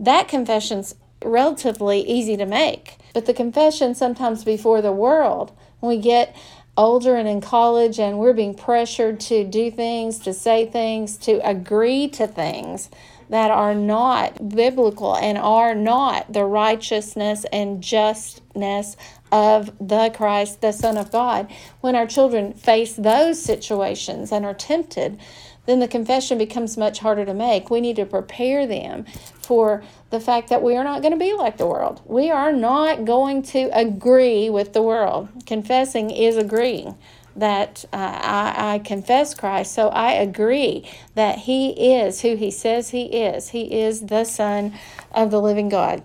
That 0.00 0.26
confession's 0.26 0.96
relatively 1.24 2.00
easy 2.00 2.36
to 2.36 2.46
make. 2.46 2.96
But 3.18 3.26
the 3.26 3.34
confession 3.34 3.96
sometimes 3.96 4.44
before 4.44 4.80
the 4.80 4.92
world 4.92 5.50
when 5.80 5.96
we 5.96 6.00
get 6.00 6.36
older 6.76 7.16
and 7.16 7.28
in 7.28 7.40
college 7.40 7.98
and 7.98 8.16
we're 8.16 8.32
being 8.32 8.54
pressured 8.54 9.18
to 9.22 9.42
do 9.42 9.72
things, 9.72 10.20
to 10.20 10.32
say 10.32 10.66
things, 10.66 11.16
to 11.16 11.44
agree 11.44 12.06
to 12.10 12.28
things 12.28 12.90
that 13.28 13.50
are 13.50 13.74
not 13.74 14.50
biblical 14.50 15.16
and 15.16 15.36
are 15.36 15.74
not 15.74 16.32
the 16.32 16.44
righteousness 16.44 17.44
and 17.52 17.82
justness 17.82 18.96
of 19.32 19.72
the 19.80 20.12
Christ, 20.14 20.60
the 20.60 20.70
Son 20.70 20.96
of 20.96 21.10
God. 21.10 21.50
When 21.80 21.96
our 21.96 22.06
children 22.06 22.52
face 22.52 22.94
those 22.94 23.42
situations 23.42 24.30
and 24.30 24.44
are 24.44 24.54
tempted, 24.54 25.18
then 25.66 25.80
the 25.80 25.88
confession 25.88 26.38
becomes 26.38 26.76
much 26.76 27.00
harder 27.00 27.24
to 27.26 27.34
make. 27.34 27.68
We 27.68 27.80
need 27.80 27.96
to 27.96 28.06
prepare 28.06 28.64
them 28.64 29.06
for 29.42 29.82
the 30.10 30.20
fact 30.20 30.48
that 30.48 30.62
we 30.62 30.74
are 30.76 30.84
not 30.84 31.02
going 31.02 31.12
to 31.12 31.18
be 31.18 31.34
like 31.34 31.58
the 31.58 31.66
world. 31.66 32.00
We 32.06 32.30
are 32.30 32.52
not 32.52 33.04
going 33.04 33.42
to 33.44 33.68
agree 33.72 34.48
with 34.48 34.72
the 34.72 34.82
world. 34.82 35.28
Confessing 35.46 36.10
is 36.10 36.36
agreeing 36.36 36.96
that 37.36 37.84
uh, 37.92 37.96
I, 37.96 38.74
I 38.74 38.78
confess 38.80 39.34
Christ, 39.34 39.72
so 39.72 39.88
I 39.88 40.12
agree 40.12 40.88
that 41.14 41.40
He 41.40 41.94
is 41.94 42.22
who 42.22 42.36
He 42.36 42.50
says 42.50 42.90
He 42.90 43.04
is. 43.04 43.50
He 43.50 43.80
is 43.80 44.06
the 44.06 44.24
Son 44.24 44.72
of 45.12 45.30
the 45.30 45.40
living 45.40 45.68
God. 45.68 46.02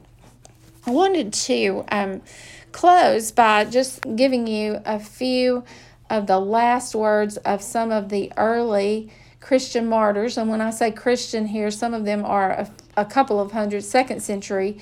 I 0.86 0.92
wanted 0.92 1.32
to 1.34 1.86
um, 1.90 2.22
close 2.72 3.32
by 3.32 3.66
just 3.66 4.04
giving 4.16 4.48
you 4.48 4.82
a 4.86 5.00
few 5.00 5.64
of 6.10 6.28
the 6.28 6.40
last 6.40 6.94
words 6.94 7.38
of 7.38 7.62
some 7.62 7.92
of 7.92 8.10
the 8.10 8.32
early 8.36 9.10
Christian 9.40 9.88
martyrs. 9.88 10.38
And 10.38 10.50
when 10.50 10.62
I 10.62 10.72
say 10.72 10.92
Christian 10.92 11.48
here, 11.48 11.72
some 11.72 11.94
of 11.94 12.06
them 12.06 12.26
are 12.26 12.68
a, 12.96 13.06
couple 13.06 13.40
of 13.40 13.52
hundred 13.52 13.84
second 13.84 14.22
century 14.22 14.78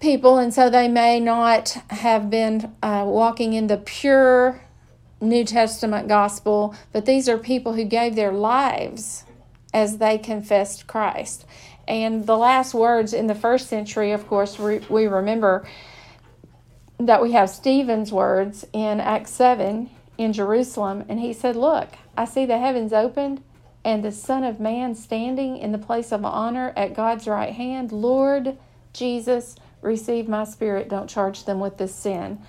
people, 0.00 0.38
and 0.38 0.52
so 0.52 0.70
they 0.70 0.88
may 0.88 1.20
not 1.20 1.76
have 1.90 2.30
been 2.30 2.74
uh, 2.82 3.04
walking 3.06 3.52
in 3.52 3.66
the 3.66 3.76
pure 3.76 4.60
New 5.20 5.44
Testament 5.44 6.08
gospel, 6.08 6.74
but 6.92 7.04
these 7.04 7.28
are 7.28 7.36
people 7.36 7.74
who 7.74 7.84
gave 7.84 8.16
their 8.16 8.32
lives 8.32 9.24
as 9.74 9.98
they 9.98 10.18
confessed 10.18 10.86
Christ. 10.86 11.44
And 11.86 12.26
the 12.26 12.36
last 12.36 12.72
words 12.72 13.12
in 13.12 13.26
the 13.26 13.34
first 13.34 13.68
century, 13.68 14.12
of 14.12 14.26
course, 14.26 14.58
we, 14.58 14.78
we 14.88 15.06
remember 15.06 15.66
that 16.98 17.22
we 17.22 17.32
have 17.32 17.50
Stephen's 17.50 18.12
words 18.12 18.66
in 18.72 19.00
Acts 19.00 19.32
7 19.32 19.90
in 20.18 20.32
Jerusalem, 20.32 21.04
and 21.08 21.18
he 21.18 21.32
said, 21.32 21.56
Look, 21.56 21.88
I 22.16 22.24
see 22.24 22.46
the 22.46 22.58
heavens 22.58 22.92
opened 22.92 23.42
and 23.84 24.04
the 24.04 24.12
Son 24.12 24.44
of 24.44 24.60
Man 24.60 24.94
standing 24.94 25.56
in 25.56 25.72
the 25.72 25.78
place 25.78 26.12
of 26.12 26.24
honor 26.24 26.72
at 26.76 26.94
God's 26.94 27.26
right 27.26 27.54
hand, 27.54 27.92
Lord 27.92 28.58
Jesus, 28.92 29.56
receive 29.82 30.28
my 30.28 30.44
spirit. 30.44 30.88
Don't 30.88 31.08
charge 31.08 31.44
them 31.44 31.60
with 31.60 31.78
this 31.78 31.94
sin. 31.94 32.40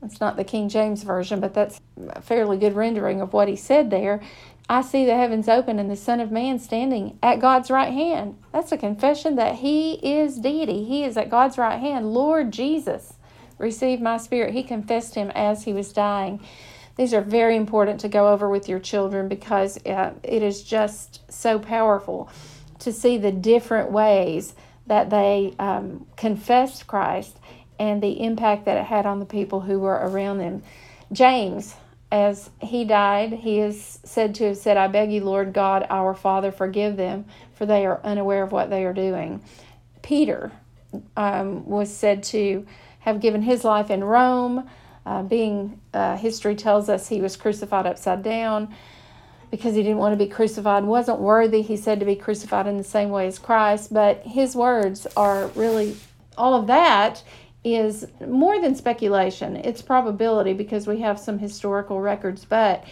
That's 0.00 0.20
not 0.20 0.36
the 0.36 0.44
King 0.44 0.68
James 0.68 1.02
Version, 1.02 1.40
but 1.40 1.54
that's 1.54 1.80
a 2.08 2.20
fairly 2.20 2.58
good 2.58 2.74
rendering 2.74 3.22
of 3.22 3.32
what 3.32 3.48
he 3.48 3.56
said 3.56 3.90
there. 3.90 4.20
I 4.68 4.82
see 4.82 5.04
the 5.04 5.16
heavens 5.16 5.48
open 5.48 5.78
and 5.78 5.90
the 5.90 5.96
Son 5.96 6.20
of 6.20 6.30
Man 6.30 6.58
standing 6.58 7.18
at 7.22 7.40
God's 7.40 7.70
right 7.70 7.92
hand. 7.92 8.36
That's 8.52 8.72
a 8.72 8.78
confession 8.78 9.36
that 9.36 9.56
he 9.56 9.94
is 9.94 10.38
deity. 10.38 10.84
He 10.84 11.04
is 11.04 11.16
at 11.16 11.30
God's 11.30 11.58
right 11.58 11.78
hand. 11.78 12.12
Lord 12.12 12.50
Jesus, 12.50 13.14
receive 13.58 14.00
my 14.00 14.16
spirit. 14.16 14.54
He 14.54 14.62
confessed 14.62 15.14
him 15.14 15.30
as 15.34 15.64
he 15.64 15.72
was 15.72 15.92
dying. 15.92 16.40
These 16.96 17.12
are 17.12 17.20
very 17.20 17.56
important 17.56 18.00
to 18.00 18.08
go 18.08 18.28
over 18.28 18.48
with 18.48 18.68
your 18.68 18.78
children 18.78 19.28
because 19.28 19.84
uh, 19.84 20.12
it 20.22 20.42
is 20.42 20.62
just 20.62 21.20
so 21.30 21.58
powerful 21.58 22.30
to 22.80 22.92
see 22.92 23.18
the 23.18 23.32
different 23.32 23.90
ways 23.90 24.54
that 24.86 25.10
they 25.10 25.54
um, 25.58 26.06
confessed 26.16 26.86
Christ 26.86 27.38
and 27.78 28.02
the 28.02 28.22
impact 28.22 28.66
that 28.66 28.76
it 28.76 28.84
had 28.84 29.06
on 29.06 29.18
the 29.18 29.26
people 29.26 29.60
who 29.60 29.80
were 29.80 29.94
around 29.94 30.38
them. 30.38 30.62
James, 31.12 31.74
as 32.12 32.50
he 32.60 32.84
died, 32.84 33.32
he 33.32 33.58
is 33.58 33.98
said 34.04 34.34
to 34.36 34.48
have 34.48 34.56
said, 34.56 34.76
I 34.76 34.86
beg 34.86 35.10
you, 35.10 35.24
Lord 35.24 35.52
God, 35.52 35.86
our 35.90 36.14
Father, 36.14 36.52
forgive 36.52 36.96
them, 36.96 37.24
for 37.54 37.66
they 37.66 37.86
are 37.86 38.00
unaware 38.04 38.42
of 38.44 38.52
what 38.52 38.70
they 38.70 38.84
are 38.84 38.92
doing. 38.92 39.42
Peter 40.02 40.52
um, 41.16 41.66
was 41.66 41.94
said 41.94 42.22
to 42.22 42.66
have 43.00 43.20
given 43.20 43.42
his 43.42 43.64
life 43.64 43.90
in 43.90 44.04
Rome. 44.04 44.68
Uh, 45.06 45.22
being 45.22 45.80
uh, 45.92 46.16
history 46.16 46.54
tells 46.54 46.88
us 46.88 47.08
he 47.08 47.20
was 47.20 47.36
crucified 47.36 47.86
upside 47.86 48.22
down 48.22 48.74
because 49.50 49.74
he 49.74 49.82
didn't 49.82 49.98
want 49.98 50.18
to 50.18 50.24
be 50.24 50.30
crucified, 50.30 50.84
wasn't 50.84 51.20
worthy, 51.20 51.62
he 51.62 51.76
said, 51.76 52.00
to 52.00 52.06
be 52.06 52.16
crucified 52.16 52.66
in 52.66 52.76
the 52.76 52.84
same 52.84 53.10
way 53.10 53.26
as 53.26 53.38
Christ. 53.38 53.92
But 53.92 54.22
his 54.26 54.56
words 54.56 55.06
are 55.16 55.48
really 55.48 55.96
all 56.36 56.54
of 56.54 56.66
that 56.66 57.22
is 57.62 58.06
more 58.26 58.60
than 58.60 58.74
speculation. 58.74 59.56
It's 59.56 59.80
probability 59.80 60.52
because 60.52 60.86
we 60.86 61.00
have 61.00 61.18
some 61.18 61.38
historical 61.38 62.00
records. 62.00 62.44
But 62.44 62.84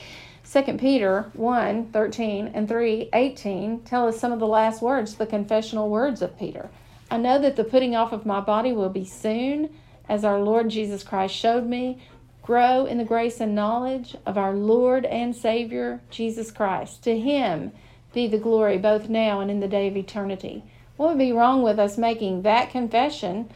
2 0.51 0.77
Peter 0.79 1.31
1 1.35 1.87
13 1.87 2.49
and 2.55 2.69
3 2.69 3.11
18 3.13 3.81
tell 3.81 4.09
us 4.09 4.19
some 4.19 4.33
of 4.33 4.39
the 4.39 4.47
last 4.47 4.83
words, 4.83 5.15
the 5.15 5.27
confessional 5.27 5.89
words 5.89 6.23
of 6.23 6.39
Peter. 6.39 6.71
I 7.11 7.19
know 7.19 7.39
that 7.39 7.57
the 7.57 7.65
putting 7.65 7.95
off 7.95 8.13
of 8.13 8.25
my 8.25 8.41
body 8.41 8.73
will 8.73 8.89
be 8.89 9.05
soon 9.05 9.71
as 10.13 10.27
our 10.27 10.39
Lord 10.39 10.69
Jesus 10.69 11.03
Christ 11.03 11.35
showed 11.35 11.65
me, 11.65 11.99
grow 12.43 12.85
in 12.85 12.99
the 12.99 13.05
grace 13.05 13.41
and 13.41 13.55
knowledge 13.55 14.15
of 14.27 14.37
our 14.37 14.53
Lord 14.53 15.07
and 15.07 15.35
Savior, 15.35 16.03
Jesus 16.11 16.51
Christ. 16.51 17.03
To 17.05 17.19
him 17.19 17.73
be 18.13 18.27
the 18.27 18.37
glory 18.37 18.77
both 18.77 19.09
now 19.09 19.41
and 19.41 19.51
in 19.51 19.61
the 19.61 19.69
day 19.69 19.89
of 19.89 19.97
eternity. 19.97 20.65
What 20.99 21.09
would 21.09 21.19
be 21.19 21.33
wrong 21.33 21.63
with 21.63 21.79
us 21.79 21.97
making 21.97 22.43
that 22.43 22.69
confession 22.69 23.49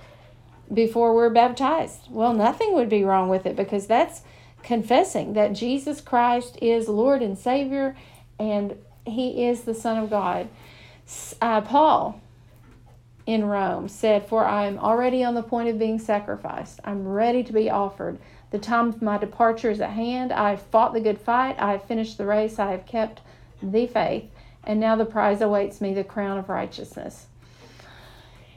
before 0.72 1.14
we're 1.14 1.28
baptized? 1.28 2.08
Well, 2.08 2.32
nothing 2.32 2.72
would 2.72 2.88
be 2.88 3.04
wrong 3.04 3.28
with 3.28 3.44
it 3.44 3.54
because 3.54 3.86
that's 3.86 4.22
confessing 4.62 5.34
that 5.34 5.52
Jesus 5.52 6.00
Christ 6.00 6.56
is 6.62 6.88
Lord 6.88 7.20
and 7.20 7.36
Savior 7.36 7.94
and 8.38 8.76
He 9.04 9.44
is 9.44 9.60
the 9.60 9.74
Son 9.74 10.02
of 10.02 10.08
God. 10.08 10.48
Uh, 11.42 11.60
Paul 11.60 12.18
in 13.26 13.44
Rome 13.44 13.88
said, 13.88 14.28
For 14.28 14.44
I 14.44 14.66
am 14.66 14.78
already 14.78 15.24
on 15.24 15.34
the 15.34 15.42
point 15.42 15.68
of 15.68 15.78
being 15.78 15.98
sacrificed. 15.98 16.80
I'm 16.84 17.06
ready 17.06 17.42
to 17.42 17.52
be 17.52 17.68
offered. 17.68 18.18
The 18.50 18.58
time 18.58 18.88
of 18.88 19.02
my 19.02 19.18
departure 19.18 19.70
is 19.70 19.80
at 19.80 19.90
hand. 19.90 20.32
I 20.32 20.50
have 20.50 20.62
fought 20.62 20.94
the 20.94 21.00
good 21.00 21.20
fight. 21.20 21.56
I 21.58 21.72
have 21.72 21.84
finished 21.84 22.16
the 22.16 22.26
race. 22.26 22.58
I 22.58 22.70
have 22.70 22.86
kept 22.86 23.20
the 23.60 23.86
faith. 23.86 24.30
And 24.62 24.78
now 24.78 24.96
the 24.96 25.04
prize 25.04 25.40
awaits 25.40 25.80
me 25.80 25.92
the 25.92 26.04
crown 26.04 26.38
of 26.38 26.48
righteousness. 26.48 27.26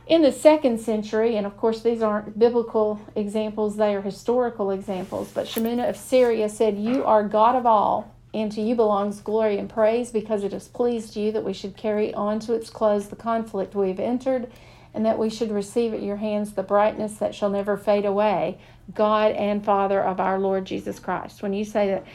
In 0.05 0.23
the 0.23 0.31
second 0.31 0.79
century, 0.79 1.35
and 1.35 1.45
of 1.45 1.55
course 1.55 1.81
these 1.81 2.01
aren't 2.01 2.37
biblical 2.37 2.99
examples, 3.15 3.77
they 3.77 3.95
are 3.95 4.01
historical 4.01 4.71
examples, 4.71 5.31
but 5.31 5.45
Shemuna 5.45 5.87
of 5.87 5.97
Syria 5.97 6.49
said, 6.49 6.79
You 6.79 7.03
are 7.05 7.23
God 7.23 7.55
of 7.55 7.67
all, 7.67 8.11
and 8.33 8.51
to 8.51 8.61
you 8.61 8.75
belongs 8.75 9.21
glory 9.21 9.57
and 9.57 9.69
praise, 9.69 10.11
because 10.11 10.43
it 10.43 10.51
has 10.51 10.67
pleased 10.67 11.15
you 11.15 11.31
that 11.31 11.43
we 11.43 11.53
should 11.53 11.75
carry 11.75 12.13
on 12.13 12.39
to 12.41 12.53
its 12.53 12.69
close 12.69 13.07
the 13.07 13.15
conflict 13.15 13.75
we 13.75 13.89
have 13.89 13.99
entered, 13.99 14.51
and 14.93 15.05
that 15.05 15.19
we 15.19 15.29
should 15.29 15.51
receive 15.51 15.93
at 15.93 16.01
your 16.01 16.17
hands 16.17 16.53
the 16.53 16.63
brightness 16.63 17.15
that 17.17 17.35
shall 17.35 17.49
never 17.49 17.77
fade 17.77 18.05
away, 18.05 18.57
God 18.93 19.31
and 19.33 19.63
Father 19.63 20.01
of 20.01 20.19
our 20.19 20.39
Lord 20.39 20.65
Jesus 20.65 20.99
Christ. 20.99 21.41
When 21.41 21.53
you 21.53 21.65
say 21.65 21.87
that 21.87 22.05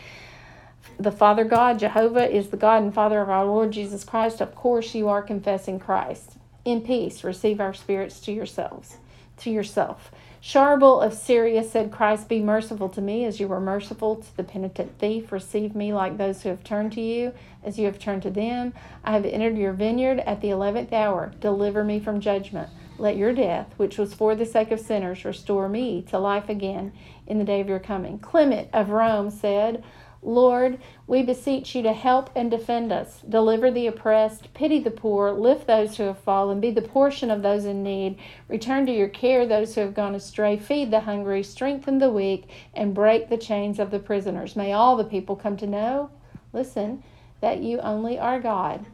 the 0.99 1.12
Father 1.12 1.44
God, 1.44 1.78
Jehovah, 1.78 2.30
is 2.30 2.49
the 2.49 2.56
God 2.56 2.83
and 2.83 2.94
Father 2.94 3.21
of 3.21 3.30
our 3.30 3.44
Lord 3.44 3.73
Jesus 3.73 4.04
Christ, 4.04 4.40
of 4.40 4.54
course 4.54 4.94
you 4.94 5.09
are 5.09 5.23
confessing 5.23 5.78
Christ 5.78 6.37
in 6.64 6.80
peace 6.80 7.25
receive 7.25 7.61
our 7.61 7.75
spirits 7.75 8.21
to 8.21 8.33
yourselves 8.33 8.97
to 9.37 9.50
yourself 9.50 10.11
Sharbel 10.44 11.02
of 11.02 11.14
Syria 11.14 11.64
said, 11.64 11.90
Christ, 11.90 12.28
be 12.28 12.42
merciful 12.42 12.90
to 12.90 13.00
me 13.00 13.24
as 13.24 13.40
you 13.40 13.48
were 13.48 13.60
merciful 13.60 14.16
to 14.16 14.36
the 14.36 14.44
penitent 14.44 14.98
thief. 14.98 15.32
Receive 15.32 15.74
me 15.74 15.94
like 15.94 16.18
those 16.18 16.42
who 16.42 16.50
have 16.50 16.62
turned 16.62 16.92
to 16.92 17.00
you, 17.00 17.32
as 17.62 17.78
you 17.78 17.86
have 17.86 17.98
turned 17.98 18.22
to 18.24 18.30
them. 18.30 18.74
I 19.02 19.12
have 19.12 19.24
entered 19.24 19.56
your 19.56 19.72
vineyard 19.72 20.20
at 20.20 20.42
the 20.42 20.50
eleventh 20.50 20.92
hour. 20.92 21.32
Deliver 21.40 21.82
me 21.82 21.98
from 21.98 22.20
judgment. 22.20 22.68
Let 22.98 23.16
your 23.16 23.32
death, 23.32 23.72
which 23.78 23.96
was 23.96 24.12
for 24.12 24.34
the 24.34 24.44
sake 24.44 24.70
of 24.70 24.80
sinners, 24.80 25.24
restore 25.24 25.66
me 25.66 26.02
to 26.10 26.18
life 26.18 26.50
again 26.50 26.92
in 27.26 27.38
the 27.38 27.44
day 27.44 27.62
of 27.62 27.68
your 27.70 27.80
coming. 27.80 28.18
Clement 28.18 28.68
of 28.74 28.90
Rome 28.90 29.30
said, 29.30 29.82
Lord, 30.25 30.78
we 31.07 31.23
beseech 31.23 31.75
you 31.75 31.83
to 31.83 31.93
help 31.93 32.31
and 32.35 32.50
defend 32.50 32.90
us, 32.90 33.21
deliver 33.28 33.71
the 33.71 33.87
oppressed, 33.87 34.54
pity 34.54 34.81
the 34.81 34.90
poor, 34.90 35.31
lift 35.33 35.66
those 35.66 35.97
who 35.97 36.04
have 36.04 36.19
fallen, 36.19 36.61
be 36.61 36.71
the 36.71 36.81
portion 36.81 37.31
of 37.31 37.43
those 37.43 37.66
in 37.66 37.83
need, 37.83 38.19
return 38.49 38.87
to 38.87 38.93
your 38.93 39.09
care 39.09 39.47
those 39.47 39.75
who 39.75 39.83
have 39.83 39.95
gone 39.95 40.14
astray, 40.14 40.57
feed 40.57 40.90
the 40.90 41.00
hungry, 41.00 41.43
strengthen 41.43 41.99
the 41.99 42.11
weak, 42.11 42.49
and 42.73 42.95
break 42.95 43.28
the 43.28 43.37
chains 43.37 43.78
of 43.78 43.90
the 43.90 43.99
prisoners. 43.99 44.57
May 44.57 44.73
all 44.73 44.97
the 44.97 45.04
people 45.04 45.37
come 45.37 45.59
to 45.59 45.66
know, 45.66 46.11
listen, 46.54 47.02
that 47.43 47.61
you 47.61 47.78
only 47.81 48.19
are 48.19 48.40
God, 48.40 48.87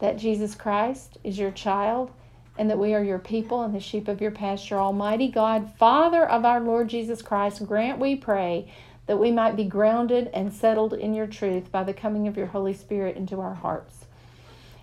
that 0.00 0.16
Jesus 0.16 0.54
Christ 0.54 1.18
is 1.22 1.38
your 1.38 1.50
child, 1.50 2.10
and 2.56 2.70
that 2.70 2.78
we 2.78 2.94
are 2.94 3.04
your 3.04 3.18
people 3.18 3.62
and 3.62 3.74
the 3.74 3.80
sheep 3.80 4.08
of 4.08 4.20
your 4.20 4.30
pasture. 4.30 4.78
Almighty 4.78 5.28
God, 5.28 5.72
Father 5.78 6.28
of 6.28 6.44
our 6.44 6.60
Lord 6.60 6.88
Jesus 6.88 7.22
Christ, 7.22 7.64
grant, 7.66 7.98
we 7.98 8.16
pray, 8.16 8.72
that 9.08 9.18
we 9.18 9.32
might 9.32 9.56
be 9.56 9.64
grounded 9.64 10.30
and 10.34 10.52
settled 10.52 10.92
in 10.92 11.14
your 11.14 11.26
truth 11.26 11.72
by 11.72 11.82
the 11.82 11.94
coming 11.94 12.28
of 12.28 12.36
your 12.36 12.46
Holy 12.46 12.74
Spirit 12.74 13.16
into 13.16 13.40
our 13.40 13.54
hearts. 13.54 14.04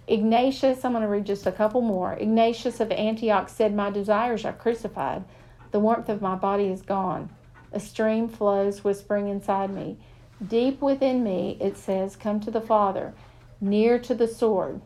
Ignatius, 0.08 0.84
I'm 0.84 0.92
going 0.92 1.04
to 1.04 1.08
read 1.08 1.26
just 1.26 1.46
a 1.46 1.52
couple 1.52 1.82
more. 1.82 2.14
Ignatius 2.14 2.80
of 2.80 2.92
Antioch 2.92 3.50
said, 3.50 3.74
My 3.74 3.92
desires 3.92 4.44
are 4.44 4.52
crucified. 4.52 5.24
The 5.72 5.80
warmth 5.80 6.10
of 6.10 6.24
my 6.24 6.36
body 6.36 6.66
is 6.66 6.82
gone. 6.82 7.30
A 7.72 7.80
stream 7.80 8.28
flows 8.28 8.84
whispering 8.84 9.30
inside 9.30 9.70
me. 9.70 9.98
Deep 10.46 10.82
within 10.82 11.24
me, 11.24 11.58
it 11.62 11.78
says, 11.78 12.16
Come 12.16 12.40
to 12.42 12.52
the 12.52 12.62
Father, 12.62 13.14
near 13.62 14.00
to 14.00 14.16
the 14.16 14.28
sword. 14.28 14.82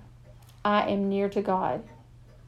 I 0.66 0.90
am 0.90 1.08
near 1.08 1.30
to 1.30 1.42
God. 1.42 1.84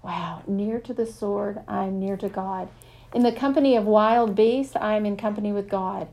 Wow, 0.03 0.43
near 0.45 0.79
to 0.81 0.93
the 0.93 1.05
sword, 1.05 1.61
I 1.69 1.85
am 1.85 1.99
near 1.99 2.17
to 2.17 2.27
God. 2.27 2.67
In 3.13 3.23
the 3.23 3.31
company 3.31 3.77
of 3.77 3.85
wild 3.85 4.35
beasts, 4.35 4.75
I 4.75 4.95
am 4.95 5.05
in 5.05 5.15
company 5.15 5.53
with 5.53 5.69
God. 5.69 6.09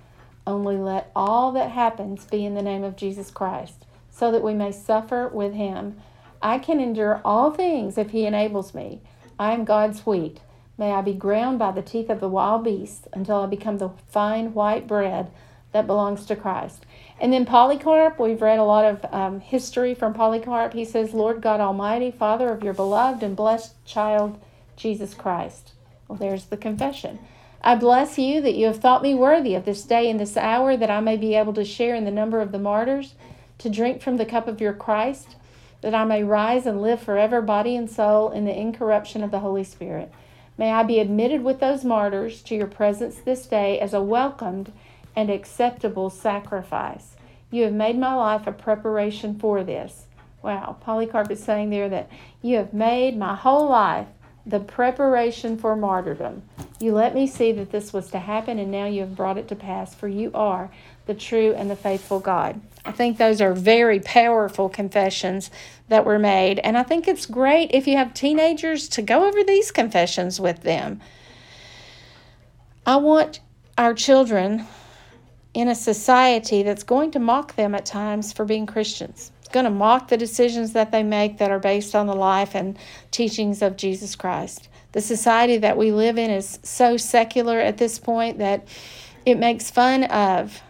Only 0.49 0.79
let 0.79 1.11
all 1.15 1.53
that 1.53 1.73
happens 1.73 2.25
be 2.25 2.47
in 2.47 2.55
the 2.55 2.63
name 2.63 2.83
of 2.83 2.97
Jesus 2.97 3.31
Christ, 3.31 3.85
so 4.11 4.33
that 4.33 4.43
we 4.43 4.55
may 4.55 4.73
suffer 4.73 5.29
with 5.29 5.53
him. 5.53 6.01
I 6.41 6.59
can 6.59 6.81
endure 6.81 7.21
all 7.23 7.51
things 7.51 7.99
if 7.99 8.13
he 8.13 8.25
enables 8.25 8.73
me. 8.73 9.03
I 9.39 9.53
am 9.53 9.67
God's 9.67 10.07
wheat. 10.07 10.41
May 10.79 10.93
I 10.93 11.03
be 11.03 11.13
ground 11.13 11.59
by 11.59 11.73
the 11.73 11.83
teeth 11.83 12.09
of 12.09 12.21
the 12.21 12.31
wild 12.31 12.65
beasts 12.65 13.07
until 13.13 13.43
I 13.43 13.47
become 13.47 13.77
the 13.77 13.91
fine 14.09 14.55
white 14.55 14.87
bread 14.87 15.31
that 15.73 15.87
belongs 15.87 16.25
to 16.25 16.35
Christ. 16.35 16.87
And 17.21 17.31
then 17.31 17.45
Polycarp, 17.45 18.19
we've 18.19 18.41
read 18.41 18.59
a 18.59 18.65
lot 18.65 18.87
of 18.87 19.13
um, 19.13 19.41
history 19.41 19.95
from 19.95 20.15
Polycarp. 20.15 20.73
He 20.73 20.87
says, 20.87 21.13
Lord 21.13 21.43
God 21.43 21.61
Almighty, 21.61 22.11
Father 22.11 22.49
of 22.49 22.65
your 22.65 22.73
beloved 22.73 23.23
and 23.23 23.37
blessed 23.37 23.75
child, 23.85 24.41
Jesus 24.77 25.13
Christ. 25.13 25.73
Well, 26.09 26.17
there's 26.17 26.47
the 26.47 26.57
confession. 26.57 27.19
I 27.61 27.75
bless 27.75 28.19
you 28.19 28.41
that 28.41 28.55
you 28.55 28.67
have 28.67 28.79
thought 28.79 29.03
me 29.03 29.15
worthy 29.15 29.55
of 29.55 29.65
this 29.65 29.83
day 29.83 30.09
and 30.11 30.19
this 30.19 30.37
hour, 30.37 30.77
that 30.77 30.91
I 30.91 31.01
may 31.01 31.17
be 31.17 31.35
able 31.35 31.53
to 31.55 31.65
share 31.65 31.95
in 31.95 32.05
the 32.05 32.11
number 32.11 32.41
of 32.41 32.53
the 32.53 32.59
martyrs, 32.59 33.15
to 33.59 33.69
drink 33.69 34.01
from 34.01 34.17
the 34.17 34.25
cup 34.25 34.47
of 34.47 34.61
your 34.61 34.73
Christ, 34.73 35.37
that 35.81 35.95
I 35.95 36.05
may 36.05 36.23
rise 36.23 36.67
and 36.67 36.81
live 36.81 37.01
forever, 37.01 37.43
body 37.43 37.77
and 37.77 37.91
soul, 37.91 38.31
in 38.31 38.45
the 38.45 38.57
incorruption 38.57 39.23
of 39.23 39.31
the 39.31 39.41
Holy 39.41 39.65
Spirit. 39.65 40.13
May 40.57 40.73
I 40.73 40.83
be 40.83 40.99
admitted 40.99 41.43
with 41.43 41.61
those 41.61 41.85
martyrs 41.85 42.43
to 42.43 42.55
your 42.55 42.67
presence 42.67 43.17
this 43.17 43.47
day 43.47 43.79
as 43.79 43.95
a 43.95 44.03
welcomed 44.03 44.73
and 45.15 45.31
acceptable 45.31 46.11
sacrifice. 46.11 47.17
You 47.51 47.65
have 47.65 47.73
made 47.73 47.99
my 47.99 48.15
life 48.15 48.47
a 48.47 48.53
preparation 48.53 49.39
for 49.39 49.65
this. 49.65 50.07
Wow, 50.43 50.77
Polycarp 50.81 51.31
is 51.31 51.43
saying 51.43 51.71
there 51.71 51.89
that 51.89 52.11
you 52.43 52.57
have 52.57 52.73
made 52.73 53.17
my 53.17 53.35
whole 53.35 53.69
life 53.69 54.07
the 54.49 54.61
preparation 54.61 55.59
for 55.59 55.77
martyrdom. 55.77 56.43
You 56.81 56.93
let 56.93 57.15
me 57.15 57.27
see 57.27 57.53
that 57.53 57.71
this 57.71 57.93
was 57.93 58.11
to 58.13 58.19
happen, 58.19 58.59
and 58.59 58.71
now 58.71 58.87
you 58.87 59.01
have 59.01 59.15
brought 59.15 59.37
it 59.37 59.47
to 59.49 59.55
pass, 59.55 59.95
for 59.95 60.09
you 60.09 60.31
are 60.33 60.71
the 61.07 61.15
true 61.15 61.53
and 61.55 61.71
the 61.71 61.77
faithful 61.77 62.19
God. 62.19 62.59
I 62.85 62.93
think 62.93 63.19
those 63.19 63.43
are 63.43 63.53
very 63.53 64.01
powerful 64.01 64.71
confessions 64.71 65.51
that 65.89 66.07
were 66.07 66.19
made, 66.19 66.61
and 66.61 66.79
I 66.79 66.83
think 66.83 67.07
it's 67.07 67.27
great 67.27 67.73
if 67.75 67.87
you 67.87 67.97
have 67.99 68.15
teenagers 68.15 68.89
to 68.91 69.03
go 69.03 69.27
over 69.27 69.45
these 69.45 69.71
confessions 69.71 70.41
with 70.41 70.63
them. 70.63 71.01
I 72.87 72.97
want 72.97 73.41
our 73.77 73.93
children 73.93 74.67
in 75.53 75.69
a 75.69 75.75
society 75.75 76.63
that's 76.63 76.85
going 76.85 77.11
to 77.11 77.19
mock 77.19 77.55
them 77.57 77.75
at 77.75 77.85
times 77.85 78.33
for 78.33 78.47
being 78.47 78.65
Christians 78.65 79.31
going 79.53 79.65
to 79.65 79.71
mock 79.71 80.09
the 80.09 80.17
decisions 80.17 80.73
that 80.73 80.93
they 80.93 81.03
make 81.03 81.39
that 81.39 81.51
are 81.51 81.59
based 81.59 81.95
on 81.95 82.07
the 82.07 82.15
life 82.15 82.55
and 82.55 82.79
teachings 83.11 83.63
of 83.63 83.77
Jesus 83.77 84.17
Christ. 84.17 84.69
The 84.93 85.01
society 85.01 85.59
that 85.59 85.77
we 85.77 85.93
live 85.93 86.19
in 86.19 86.31
is 86.31 86.59
so 86.63 86.97
secular 86.97 87.59
at 87.59 87.79
this 87.79 87.99
point 87.99 88.39
that 88.39 88.67
it 89.27 89.39
makes 89.39 89.71
fun 89.71 90.05
of 90.05 90.63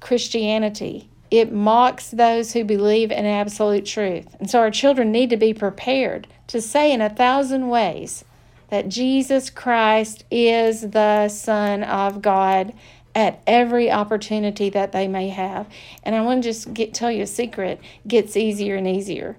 Christianity. 0.00 1.08
It 1.30 1.52
mocks 1.52 2.10
those 2.10 2.52
who 2.52 2.64
believe 2.64 3.10
in 3.10 3.24
absolute 3.24 3.86
truth. 3.86 4.36
And 4.38 4.50
so 4.50 4.58
our 4.58 4.70
children 4.70 5.10
need 5.10 5.30
to 5.30 5.36
be 5.36 5.54
prepared 5.54 6.28
to 6.48 6.60
say 6.60 6.92
in 6.92 7.00
a 7.00 7.08
thousand 7.08 7.68
ways 7.68 8.24
that 8.68 8.88
Jesus 8.88 9.48
Christ 9.48 10.24
is 10.30 10.82
the 10.90 11.28
Son 11.28 11.82
of 11.84 12.20
God 12.20 12.74
at 13.14 13.40
every 13.46 13.90
opportunity 13.90 14.70
that 14.70 14.92
they 14.92 15.06
may 15.06 15.28
have. 15.28 15.66
And 16.02 16.14
I 16.14 16.22
want 16.22 16.42
to 16.42 16.48
just 16.48 16.72
get 16.72 16.94
tell 16.94 17.10
you 17.10 17.22
a 17.22 17.26
secret, 17.26 17.80
gets 18.06 18.36
easier 18.36 18.76
and 18.76 18.88
easier. 18.88 19.36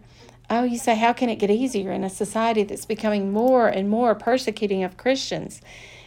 Oh, 0.49 0.63
you 0.63 0.77
say, 0.77 0.95
how 0.95 1.13
can 1.13 1.29
it 1.29 1.39
get 1.39 1.49
easier 1.49 1.91
in 1.91 2.03
a 2.03 2.09
society 2.09 2.63
that's 2.63 2.85
becoming 2.85 3.31
more 3.31 3.67
and 3.67 3.89
more 3.89 4.13
persecuting 4.13 4.83
of 4.83 4.97
Christians? 4.97 5.61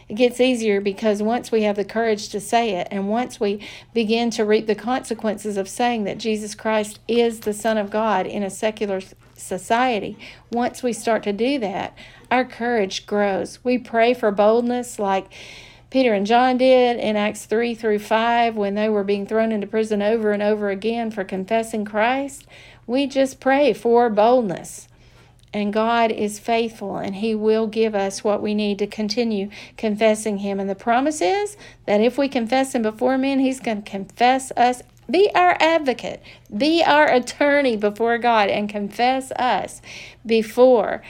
It 0.07 0.15
gets 0.15 0.39
easier 0.39 0.79
because 0.79 1.21
once 1.21 1.51
we 1.51 1.63
have 1.63 1.75
the 1.75 1.83
courage 1.83 2.29
to 2.29 2.39
say 2.39 2.75
it, 2.75 2.87
and 2.91 3.09
once 3.09 3.41
we 3.41 3.59
begin 3.93 4.29
to 4.31 4.45
reap 4.45 4.65
the 4.65 4.75
consequences 4.75 5.57
of 5.57 5.67
saying 5.67 6.05
that 6.05 6.17
Jesus 6.17 6.55
Christ 6.55 6.99
is 7.09 7.41
the 7.41 7.53
Son 7.53 7.77
of 7.77 7.89
God 7.89 8.25
in 8.25 8.41
a 8.41 8.49
secular 8.49 9.01
society, 9.35 10.17
once 10.49 10.81
we 10.81 10.93
start 10.93 11.23
to 11.23 11.33
do 11.33 11.59
that, 11.59 11.97
our 12.31 12.45
courage 12.45 13.05
grows. 13.05 13.59
We 13.65 13.77
pray 13.77 14.13
for 14.13 14.31
boldness 14.31 14.97
like 14.97 15.25
Peter 15.89 16.13
and 16.13 16.25
John 16.25 16.57
did 16.57 16.99
in 16.99 17.15
Acts 17.15 17.45
3 17.45 17.73
through 17.73 17.99
5 17.99 18.55
when 18.55 18.75
they 18.75 18.89
were 18.89 19.05
being 19.05 19.25
thrown 19.25 19.51
into 19.53 19.67
prison 19.67 20.01
over 20.01 20.31
and 20.33 20.43
over 20.43 20.69
again 20.69 21.11
for 21.11 21.23
confessing 21.23 21.85
Christ. 21.85 22.45
We 22.85 23.07
just 23.07 23.39
pray 23.39 23.73
for 23.73 24.09
boldness. 24.09 24.87
And 25.53 25.71
God 25.71 26.11
is 26.11 26.39
faithful 26.39 26.97
and 26.97 27.15
He 27.15 27.33
will 27.33 27.67
give 27.67 27.95
us 27.95 28.23
what 28.23 28.41
we 28.41 28.53
need 28.53 28.79
to 28.79 28.87
continue 28.87 29.49
confessing 29.77 30.39
Him. 30.39 30.59
And 30.59 30.69
the 30.69 30.75
promise 30.75 31.21
is 31.21 31.55
that 31.85 32.01
if 32.01 32.17
we 32.17 32.27
confess 32.27 32.75
Him 32.75 32.81
before 32.81 33.17
men, 33.17 33.39
He's 33.39 33.61
going 33.61 33.81
to 33.83 33.89
confess 33.89 34.51
us. 34.57 34.83
Be 35.09 35.31
our 35.33 35.55
advocate, 35.61 36.21
be 36.55 36.83
our 36.83 37.09
attorney 37.09 37.77
before 37.77 38.17
God, 38.17 38.49
and 38.49 38.67
confess 38.67 39.31
us 39.31 39.81
before 40.25 41.01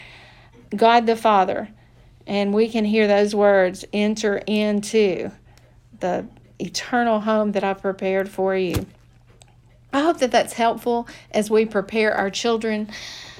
God 0.75 1.07
the 1.07 1.15
Father, 1.15 1.69
and 2.27 2.53
we 2.53 2.69
can 2.69 2.85
hear 2.85 3.07
those 3.07 3.33
words 3.33 3.85
enter 3.91 4.37
into 4.45 5.31
the 5.99 6.27
eternal 6.59 7.21
home 7.21 7.53
that 7.53 7.63
I've 7.63 7.81
prepared 7.81 8.29
for 8.29 8.55
you. 8.55 8.85
I 9.91 10.01
hope 10.01 10.19
that 10.19 10.31
that's 10.31 10.53
helpful 10.53 11.07
as 11.31 11.49
we 11.49 11.65
prepare 11.65 12.13
our 12.13 12.29
children 12.29 12.89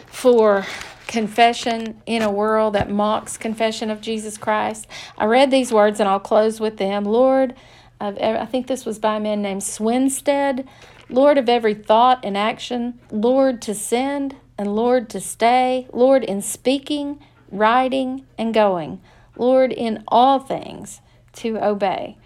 for 0.08 0.66
confession 1.06 2.02
in 2.06 2.22
a 2.22 2.32
world 2.32 2.74
that 2.74 2.90
mocks 2.90 3.38
confession 3.38 3.92
of 3.92 4.02
Jesus 4.02 4.38
Christ. 4.38 4.88
I 5.18 5.26
read 5.26 5.52
these 5.52 5.72
words 5.72 6.00
and 6.00 6.10
I'll 6.10 6.20
close 6.20 6.60
with 6.60 6.78
them. 6.78 7.06
Lord, 7.06 7.54
I 8.00 8.46
think 8.46 8.68
this 8.68 8.86
was 8.86 9.00
by 9.00 9.18
a 9.18 9.20
man 9.20 9.42
named 9.42 9.62
Swinstead. 9.62 10.68
Lord 11.10 11.38
of 11.38 11.50
every 11.50 11.74
thought 11.74 12.24
and 12.24 12.38
action, 12.38 13.00
Lord 13.12 13.62
to 13.64 13.74
send 13.74 14.36
and 14.58 14.76
Lord 14.76 15.10
to 15.12 15.20
stay, 15.20 15.88
Lord 15.94 16.24
in 16.24 16.42
speaking, 16.42 17.20
writing, 17.52 18.26
and 18.38 18.54
going, 18.54 19.02
Lord 19.38 19.72
in 19.72 20.04
all 20.08 20.40
things 20.40 21.02
to 21.34 21.64
obey. 21.64 22.18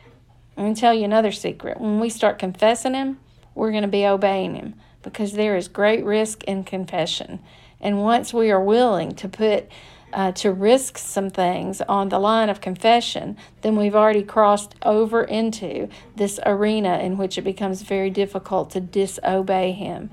I'm 0.57 0.63
going 0.63 0.75
to 0.75 0.81
tell 0.81 0.93
you 0.93 1.05
another 1.05 1.31
secret. 1.31 1.79
When 1.79 1.99
we 1.99 2.10
start 2.10 2.39
confessing 2.39 2.93
Him, 2.93 3.19
we're 3.55 3.71
going 3.71 3.84
to 3.84 3.88
be 3.88 4.05
obeying 4.05 4.55
Him 4.55 4.75
because 5.01 5.34
there 5.34 5.57
is 5.57 5.67
great 5.67 6.03
risk 6.03 6.43
in 6.43 6.63
confession. 6.63 7.39
And 7.79 8.01
once 8.01 8.34
we 8.34 8.51
are 8.51 8.63
willing 8.63 9.13
to 9.15 9.27
put 9.27 9.67
uh, 10.13 10.31
to 10.34 10.51
risk 10.51 10.97
some 10.97 11.29
things 11.29 11.81
on 11.81 12.10
the 12.10 12.19
line 12.19 12.49
of 12.49 12.62
confession, 12.62 13.38
then 13.62 13.75
we've 13.75 13.95
already 13.95 14.23
crossed 14.23 14.75
over 14.84 15.23
into 15.23 15.88
this 16.15 16.39
arena 16.45 16.99
in 16.99 17.17
which 17.17 17.38
it 17.38 17.43
becomes 17.43 17.81
very 17.81 18.10
difficult 18.10 18.69
to 18.71 18.81
disobey 18.81 19.71
Him. 19.71 20.10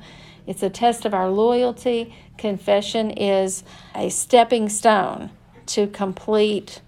It's 0.49 0.63
a 0.63 0.71
test 0.71 1.05
of 1.05 1.13
our 1.13 1.29
loyalty. 1.29 2.15
Confession 2.39 3.11
is 3.11 3.65
a 3.95 4.09
stepping 4.09 4.71
stone 4.71 5.29
to 5.67 5.87
complete 5.89 6.81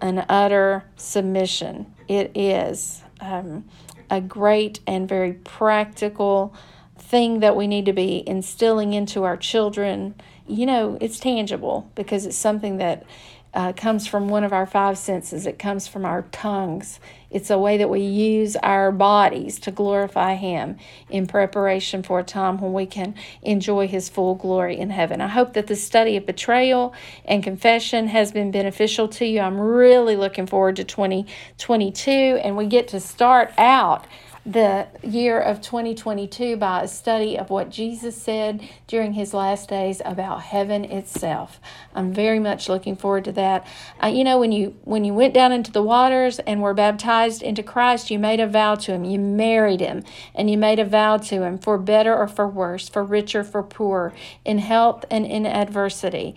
an 0.00 0.24
utter 0.26 0.84
submission. 0.96 1.94
It 2.08 2.32
is 2.34 3.02
um, 3.20 3.66
a 4.08 4.22
great 4.22 4.80
and 4.86 5.06
very 5.06 5.34
practical 5.34 6.54
thing 6.98 7.40
that 7.40 7.56
we 7.56 7.66
need 7.66 7.84
to 7.84 7.92
be 7.92 8.26
instilling 8.26 8.94
into 8.94 9.22
our 9.22 9.36
children. 9.36 10.14
You 10.46 10.64
know, 10.64 10.96
it's 10.98 11.20
tangible 11.20 11.90
because 11.94 12.24
it's 12.24 12.38
something 12.38 12.78
that 12.78 13.04
uh, 13.54 13.72
comes 13.72 14.06
from 14.06 14.28
one 14.28 14.44
of 14.44 14.52
our 14.52 14.66
five 14.66 14.98
senses, 14.98 15.46
it 15.46 15.58
comes 15.58 15.88
from 15.88 16.04
our 16.04 16.22
tongues. 16.30 17.00
It's 17.30 17.50
a 17.50 17.58
way 17.58 17.76
that 17.76 17.90
we 17.90 18.00
use 18.00 18.56
our 18.56 18.90
bodies 18.90 19.58
to 19.60 19.70
glorify 19.70 20.34
Him 20.34 20.78
in 21.10 21.26
preparation 21.26 22.02
for 22.02 22.20
a 22.20 22.24
time 22.24 22.58
when 22.58 22.72
we 22.72 22.86
can 22.86 23.14
enjoy 23.42 23.86
His 23.86 24.08
full 24.08 24.34
glory 24.34 24.78
in 24.78 24.90
heaven. 24.90 25.20
I 25.20 25.28
hope 25.28 25.52
that 25.54 25.66
the 25.66 25.76
study 25.76 26.16
of 26.16 26.24
betrayal 26.24 26.94
and 27.24 27.42
confession 27.42 28.08
has 28.08 28.32
been 28.32 28.50
beneficial 28.50 29.08
to 29.08 29.26
you. 29.26 29.40
I'm 29.40 29.60
really 29.60 30.16
looking 30.16 30.46
forward 30.46 30.76
to 30.76 30.84
2022, 30.84 32.10
and 32.10 32.56
we 32.56 32.66
get 32.66 32.88
to 32.88 33.00
start 33.00 33.52
out 33.58 34.06
the 34.48 34.86
year 35.02 35.38
of 35.38 35.60
2022 35.60 36.56
by 36.56 36.80
a 36.80 36.88
study 36.88 37.38
of 37.38 37.50
what 37.50 37.68
Jesus 37.68 38.16
said 38.16 38.66
during 38.86 39.12
his 39.12 39.34
last 39.34 39.68
days 39.68 40.00
about 40.06 40.40
heaven 40.40 40.86
itself. 40.86 41.60
I'm 41.94 42.14
very 42.14 42.38
much 42.38 42.66
looking 42.66 42.96
forward 42.96 43.26
to 43.26 43.32
that. 43.32 43.66
Uh, 44.02 44.06
you 44.06 44.24
know, 44.24 44.38
when 44.38 44.50
you 44.50 44.74
when 44.84 45.04
you 45.04 45.12
went 45.12 45.34
down 45.34 45.52
into 45.52 45.70
the 45.70 45.82
waters 45.82 46.38
and 46.38 46.62
were 46.62 46.72
baptized 46.72 47.42
into 47.42 47.62
Christ, 47.62 48.10
you 48.10 48.18
made 48.18 48.40
a 48.40 48.46
vow 48.46 48.74
to 48.76 48.92
him. 48.92 49.04
You 49.04 49.18
married 49.18 49.80
him, 49.80 50.02
and 50.34 50.50
you 50.50 50.56
made 50.56 50.78
a 50.78 50.84
vow 50.86 51.18
to 51.18 51.42
him 51.42 51.58
for 51.58 51.76
better 51.76 52.16
or 52.16 52.26
for 52.26 52.48
worse, 52.48 52.88
for 52.88 53.04
richer, 53.04 53.44
for 53.44 53.62
poorer, 53.62 54.14
in 54.46 54.60
health 54.60 55.04
and 55.10 55.26
in 55.26 55.44
adversity. 55.44 56.34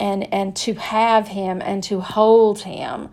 And 0.00 0.32
and 0.34 0.56
to 0.56 0.74
have 0.74 1.28
him 1.28 1.62
and 1.62 1.84
to 1.84 2.00
hold 2.00 2.62
him 2.62 3.10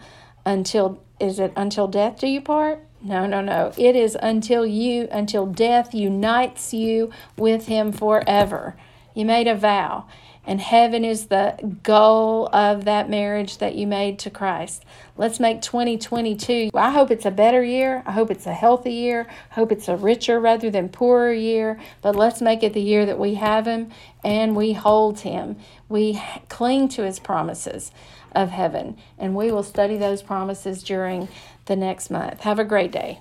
until 0.47 1.03
is 1.19 1.37
it 1.37 1.53
until 1.55 1.87
death 1.87 2.19
do 2.19 2.27
you 2.27 2.41
part? 2.41 2.83
No, 3.03 3.25
no, 3.25 3.41
no. 3.41 3.73
It 3.77 3.97
is 3.97 4.17
until 4.21 4.65
you, 4.65 5.09
until 5.11 5.45
death 5.45 5.93
unites 5.93 6.73
you 6.73 7.11
with 7.37 7.67
Him 7.67 7.91
forever. 7.91 8.77
You 9.13 9.25
made 9.25 9.45
a 9.45 9.55
vow, 9.55 10.05
and 10.45 10.61
heaven 10.61 11.03
is 11.03 11.25
the 11.25 11.77
goal 11.83 12.47
of 12.53 12.85
that 12.85 13.09
marriage 13.09 13.57
that 13.57 13.75
you 13.75 13.87
made 13.87 14.19
to 14.19 14.29
Christ. 14.29 14.85
Let's 15.17 15.37
make 15.37 15.61
2022. 15.61 16.69
I 16.73 16.91
hope 16.91 17.11
it's 17.11 17.25
a 17.25 17.31
better 17.31 17.61
year. 17.61 18.03
I 18.05 18.13
hope 18.13 18.31
it's 18.31 18.47
a 18.47 18.53
healthy 18.53 18.93
year. 18.93 19.27
I 19.51 19.55
hope 19.55 19.73
it's 19.73 19.89
a 19.89 19.97
richer 19.97 20.39
rather 20.39 20.71
than 20.71 20.87
poorer 20.87 21.33
year. 21.33 21.79
But 22.01 22.15
let's 22.15 22.41
make 22.41 22.63
it 22.63 22.73
the 22.73 22.81
year 22.81 23.05
that 23.05 23.19
we 23.19 23.33
have 23.33 23.67
Him 23.67 23.91
and 24.23 24.55
we 24.55 24.71
hold 24.71 25.19
Him. 25.19 25.57
We 25.89 26.21
cling 26.47 26.87
to 26.89 27.03
His 27.03 27.19
promises 27.19 27.91
of 28.35 28.49
heaven, 28.49 28.97
and 29.19 29.35
we 29.35 29.51
will 29.51 29.63
study 29.63 29.97
those 29.97 30.23
promises 30.23 30.81
during 30.81 31.27
the 31.65 31.75
next 31.75 32.09
month. 32.09 32.41
Have 32.41 32.59
a 32.59 32.63
great 32.63 32.91
day. 32.91 33.11